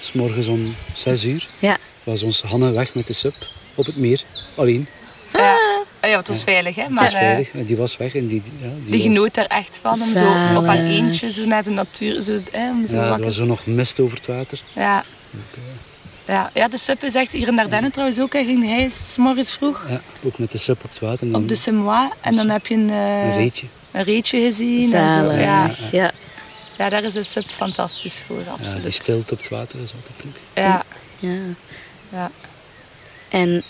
S 0.00 0.12
morgens 0.12 0.46
om 0.46 0.74
6 0.94 1.24
uur 1.24 1.48
Ja, 1.58 1.76
was 2.04 2.22
ons 2.22 2.42
Hanne 2.42 2.72
weg 2.72 2.94
met 2.94 3.06
de 3.06 3.12
sub 3.12 3.34
op 3.74 3.86
het 3.86 3.96
meer. 3.96 4.22
Alleen. 4.54 4.88
Ja. 6.02 6.08
Ah 6.08 6.10
ja, 6.10 6.16
het 6.18 6.28
was 6.28 6.42
veilig, 6.42 6.74
hè? 6.74 6.82
Het 6.82 6.90
Maar 6.90 7.04
was 7.04 7.12
eh, 7.12 7.18
veilig. 7.18 7.50
En 7.52 7.64
die 7.64 7.76
was 7.76 7.96
weg. 7.96 8.14
En 8.14 8.26
die, 8.26 8.42
ja, 8.62 8.68
die, 8.78 8.84
die 8.84 8.92
was- 8.92 9.02
genoot 9.02 9.36
er 9.36 9.46
echt 9.46 9.78
van 9.82 9.92
om 9.92 9.98
zo 10.16 10.56
op 10.56 10.66
haar 10.66 10.78
eentje 10.78 11.32
zo 11.32 11.44
naar 11.46 11.62
de 11.62 11.70
natuur 11.70 12.20
zo, 12.20 12.38
hè, 12.50 12.70
om 12.70 12.86
zo 12.86 12.94
Ja, 12.94 13.12
er 13.12 13.22
was 13.22 13.36
zo 13.36 13.44
nog 13.44 13.66
mist 13.66 14.00
over 14.00 14.16
het 14.16 14.26
water. 14.26 14.60
Ja. 14.74 15.04
Ja, 16.26 16.50
ja, 16.54 16.68
de 16.68 16.78
sub 16.78 17.02
is 17.04 17.14
echt 17.14 17.32
hier 17.32 17.48
in 17.48 17.56
Dardenne 17.56 17.90
trouwens 17.90 18.20
ook. 18.20 18.32
Hij 18.32 18.44
ging 18.44 18.64
hij 18.64 18.88
's 19.12 19.16
morgens 19.16 19.50
vroeg 19.50 19.84
Ja, 19.88 20.00
ook 20.22 20.38
met 20.38 20.50
de 20.50 20.58
sub 20.58 20.84
op 20.84 20.90
het 20.90 20.98
water. 21.00 21.26
En 21.26 21.32
dan 21.32 21.42
op 21.42 21.48
de 21.48 21.54
Semois. 21.54 22.10
En 22.20 22.34
dan 22.36 22.48
heb 22.50 22.66
je 22.66 22.74
een, 22.74 22.90
eh, 22.90 23.24
een 23.24 23.34
reetje. 23.34 23.66
een 23.92 24.02
reetje 24.02 24.40
gezien. 24.40 24.92
En 24.92 25.08
zo. 25.08 25.26
zalig. 25.26 25.40
Ja. 25.40 25.70
Ja. 25.92 26.10
ja, 26.78 26.88
daar 26.88 27.02
is 27.04 27.12
de 27.12 27.22
sub 27.22 27.46
fantastisch 27.48 28.22
voor, 28.26 28.38
Ja, 28.44 28.50
absoluut. 28.50 28.82
die 28.82 28.92
stilte 28.92 29.32
op 29.32 29.38
het 29.40 29.48
water 29.48 29.80
is 29.80 29.92
altijd 29.94 30.24
leuk. 30.24 30.64
Ja, 30.64 30.82
ja. 31.18 31.38
ja. 32.12 32.30
En 33.28 33.62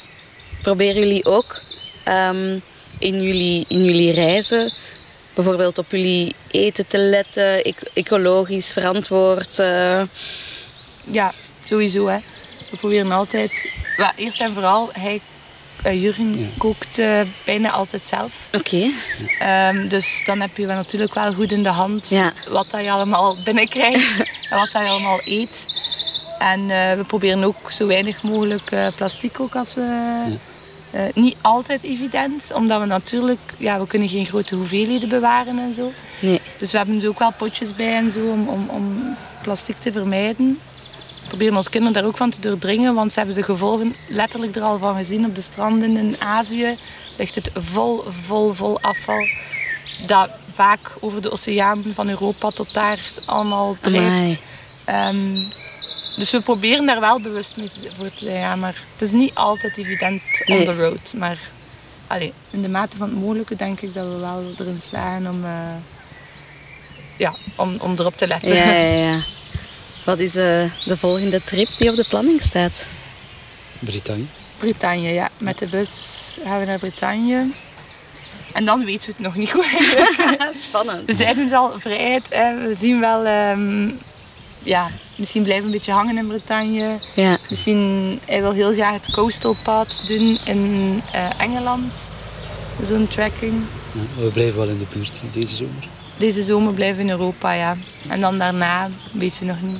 proberen 0.62 0.94
jullie 1.02 1.24
ook 1.24 1.60
ehm, 2.04 2.58
in, 2.98 3.22
jullie, 3.22 3.64
in 3.68 3.84
jullie 3.84 4.12
reizen 4.12 4.72
bijvoorbeeld 5.34 5.78
op 5.78 5.90
jullie 5.90 6.34
eten 6.50 6.86
te 6.86 6.98
letten, 6.98 7.64
ec- 7.64 7.90
ecologisch 7.94 8.72
verantwoord? 8.72 9.58
eh, 9.58 10.02
ja, 11.10 11.32
sowieso. 11.68 12.06
Hè. 12.06 12.18
We 12.70 12.76
proberen 12.76 13.12
altijd... 13.12 13.68
wel, 13.96 14.10
eerst 14.16 14.40
en 14.40 14.52
vooral, 14.52 14.90
hij, 14.92 15.20
eh, 15.82 16.02
Jurgen 16.02 16.38
Ja. 16.40 16.46
kookt 16.58 16.98
eh, 16.98 17.20
bijna 17.44 17.70
altijd 17.70 18.06
zelf. 18.06 18.48
Oké, 18.52 18.90
Ehm, 19.38 19.88
dus 19.88 20.22
dan 20.24 20.40
heb 20.40 20.56
je 20.56 20.66
wel 20.66 20.76
natuurlijk 20.76 21.14
wel 21.14 21.32
goed 21.34 21.52
in 21.52 21.62
de 21.62 21.68
hand 21.68 22.08
Ja. 22.08 22.32
wat 22.48 22.70
dat 22.70 22.84
je 22.84 22.90
allemaal 22.90 23.36
binnenkrijgt 23.44 24.18
en 24.50 24.58
wat 24.58 24.70
dat 24.72 24.82
je 24.82 24.88
allemaal 24.88 25.20
eet. 25.24 25.64
En 26.38 26.70
eh, 26.70 26.96
we 26.96 27.04
proberen 27.06 27.44
ook 27.44 27.70
zo 27.70 27.86
weinig 27.86 28.22
mogelijk 28.22 28.70
eh, 28.70 28.86
plastic 28.96 29.40
ook 29.40 29.56
als 29.56 29.74
we... 29.74 30.22
eh, 30.92 31.02
niet 31.14 31.36
altijd 31.40 31.82
evident, 31.82 32.52
omdat 32.54 32.80
we 32.80 32.86
natuurlijk... 32.86 33.40
Ja, 33.58 33.80
we 33.80 33.86
kunnen 33.86 34.08
geen 34.08 34.26
grote 34.26 34.54
hoeveelheden 34.54 35.08
bewaren 35.08 35.58
en 35.58 35.74
zo. 35.74 35.90
nee. 36.20 36.40
Dus 36.58 36.72
we 36.72 36.76
hebben 36.76 37.02
er 37.02 37.08
ook 37.08 37.18
wel 37.18 37.32
potjes 37.32 37.74
bij 37.74 37.96
en 37.96 38.10
zo 38.10 38.20
om, 38.26 38.48
om, 38.48 38.68
om 38.68 39.16
plastic 39.42 39.76
te 39.76 39.92
vermijden. 39.92 40.58
We 41.22 41.28
proberen 41.28 41.56
ons 41.56 41.68
kinderen 41.68 41.94
daar 41.94 42.04
ook 42.04 42.16
van 42.16 42.30
te 42.30 42.40
doordringen, 42.40 42.94
want 42.94 43.12
ze 43.12 43.18
hebben 43.18 43.36
de 43.36 43.42
gevolgen 43.42 43.94
letterlijk 44.08 44.56
er 44.56 44.62
al 44.62 44.78
van 44.78 44.96
gezien. 44.96 45.24
Op 45.24 45.34
de 45.34 45.40
stranden 45.40 45.96
in 45.96 46.16
Azië 46.18 46.78
ligt 47.18 47.34
het 47.34 47.50
vol, 47.54 48.04
vol, 48.08 48.52
vol 48.52 48.80
afval. 48.80 49.26
Dat 50.06 50.30
vaak 50.52 50.96
over 51.00 51.22
de 51.22 51.30
oceaan 51.30 51.82
van 51.94 52.08
Europa 52.08 52.48
tot 52.48 52.74
daar 52.74 53.12
allemaal 53.26 53.76
drijft. 53.80 54.46
Ehm, 54.84 55.38
dus 56.16 56.30
we 56.30 56.42
proberen 56.42 56.86
daar 56.86 57.00
wel 57.00 57.20
bewust 57.20 57.56
mee 57.56 57.68
te, 57.68 57.88
voor 57.96 58.14
te 58.14 58.24
zijn. 58.24 58.38
Ja, 58.38 58.56
maar 58.56 58.74
het 58.92 59.02
is 59.02 59.10
niet 59.10 59.34
altijd 59.34 59.76
evident 59.78 60.22
on 60.46 60.56
Nee. 60.56 60.64
the 60.64 60.74
road. 60.74 61.14
Maar 61.16 61.38
allee, 62.06 62.32
in 62.50 62.62
de 62.62 62.68
mate 62.68 62.96
van 62.96 63.08
het 63.08 63.18
mogelijke 63.20 63.56
denk 63.56 63.80
ik 63.80 63.94
dat 63.94 64.12
we 64.12 64.18
wel 64.18 64.42
erin 64.58 64.80
slagen 64.80 65.26
om, 65.26 65.44
eh, 65.44 65.50
ja, 67.16 67.34
om, 67.56 67.76
om 67.80 67.92
erop 67.92 68.16
te 68.16 68.26
letten. 68.26 68.54
Ja, 68.54 68.72
ja, 68.72 69.04
ja. 69.10 69.20
Wat 70.04 70.18
is 70.18 70.36
eh, 70.36 70.70
de 70.84 70.96
volgende 70.96 71.42
trip 71.44 71.68
die 71.76 71.90
op 71.90 71.96
de 71.96 72.06
planning 72.08 72.42
staat? 72.42 72.86
Bretagne. 73.78 74.24
Bretagne, 74.58 75.12
ja. 75.12 75.30
Met 75.38 75.58
de 75.58 75.66
bus 75.66 75.90
gaan 76.44 76.58
we 76.60 76.64
naar 76.66 76.78
Bretagne. 76.78 77.52
En 78.52 78.64
dan 78.64 78.84
weten 78.84 79.06
we 79.06 79.12
het 79.12 79.18
nog 79.20 79.36
niet 79.36 79.50
goed 79.56 79.64
eigenlijk. 79.64 80.52
Spannend. 80.68 81.06
We 81.06 81.12
zijn 81.14 81.36
dus 81.36 81.52
al 81.52 81.80
vrijheid. 81.80 82.28
Hè. 82.34 82.66
We 82.66 82.74
zien 82.74 83.00
wel... 83.00 83.24
ehm, 83.24 83.88
ja, 84.62 84.90
misschien 85.22 85.42
blijven 85.42 85.64
we 85.64 85.70
een 85.70 85.78
beetje 85.78 85.92
hangen 85.92 86.16
in 86.16 86.26
Bretagne. 86.26 87.00
Ja, 87.14 87.38
Misschien, 87.50 88.18
hij 88.26 88.40
wil 88.40 88.52
heel 88.52 88.72
graag 88.72 88.92
het 88.92 89.10
coastal 89.10 89.56
path 89.64 90.06
doen 90.06 90.38
in 90.44 91.02
eh, 91.12 91.40
Engeland. 91.40 92.04
Zo'n 92.82 93.08
trekking. 93.08 93.54
Ja, 93.92 94.22
we 94.22 94.30
blijven 94.30 94.58
wel 94.58 94.68
in 94.68 94.78
de 94.78 94.84
buurt 94.94 95.20
deze 95.32 95.54
zomer. 95.54 95.88
Deze 96.16 96.42
zomer 96.42 96.72
blijven 96.74 96.96
we 96.96 97.02
in 97.02 97.10
Europa, 97.10 97.52
ja. 97.52 97.76
En 98.08 98.20
dan 98.20 98.38
daarna, 98.38 98.90
weet 99.12 99.36
je 99.36 99.44
nog 99.44 99.62
niet. 99.62 99.78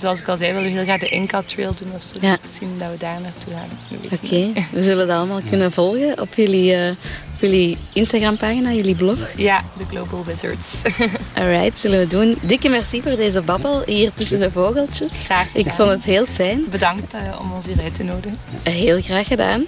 Zoals 0.00 0.18
ik 0.18 0.28
al 0.28 0.36
zei, 0.36 0.52
willen 0.52 0.68
we 0.68 0.74
heel 0.74 0.82
graag 0.84 1.00
de 1.00 1.08
Inca 1.08 1.42
Trail 1.46 1.74
doen 1.78 1.92
of 1.94 2.02
zo. 2.02 2.14
Ja. 2.20 2.30
Dus 2.30 2.38
misschien 2.42 2.78
dat 2.78 2.90
we 2.90 2.96
daar 2.98 3.20
naartoe 3.20 3.52
gaan. 3.52 3.68
Oké, 4.12 4.52
we 4.72 4.82
zullen 4.82 5.06
dat 5.06 5.16
allemaal 5.16 5.40
kunnen 5.48 5.72
volgen 5.72 6.20
op 6.20 6.34
jullie, 6.34 6.74
eh, 6.74 6.90
op 7.34 7.40
jullie 7.40 7.76
Instagram-pagina, 7.92 8.72
jullie 8.72 8.94
blog. 8.94 9.18
Ja, 9.36 9.64
de 9.78 9.84
Global 9.90 10.24
Wizards. 10.24 10.82
Alright, 11.38 11.78
zullen 11.78 11.98
we 11.98 12.06
doen. 12.06 12.38
Dikke 12.42 12.68
merci 12.68 13.02
voor 13.02 13.16
deze 13.16 13.42
babbel 13.42 13.82
hier 13.86 14.12
tussen 14.14 14.38
de 14.38 14.50
vogeltjes. 14.50 15.10
Graag 15.24 15.46
Ik 15.46 15.52
gedaan. 15.56 15.74
vond 15.76 15.88
het 15.90 16.04
heel 16.04 16.26
fijn. 16.32 16.64
Bedankt 16.70 17.14
eh, 17.14 17.40
om 17.40 17.52
ons 17.52 17.66
hier 17.66 17.82
uit 17.82 17.94
te 17.94 18.02
nodigen. 18.02 18.36
Heel 18.62 19.00
graag 19.02 19.26
gedaan. 19.26 19.64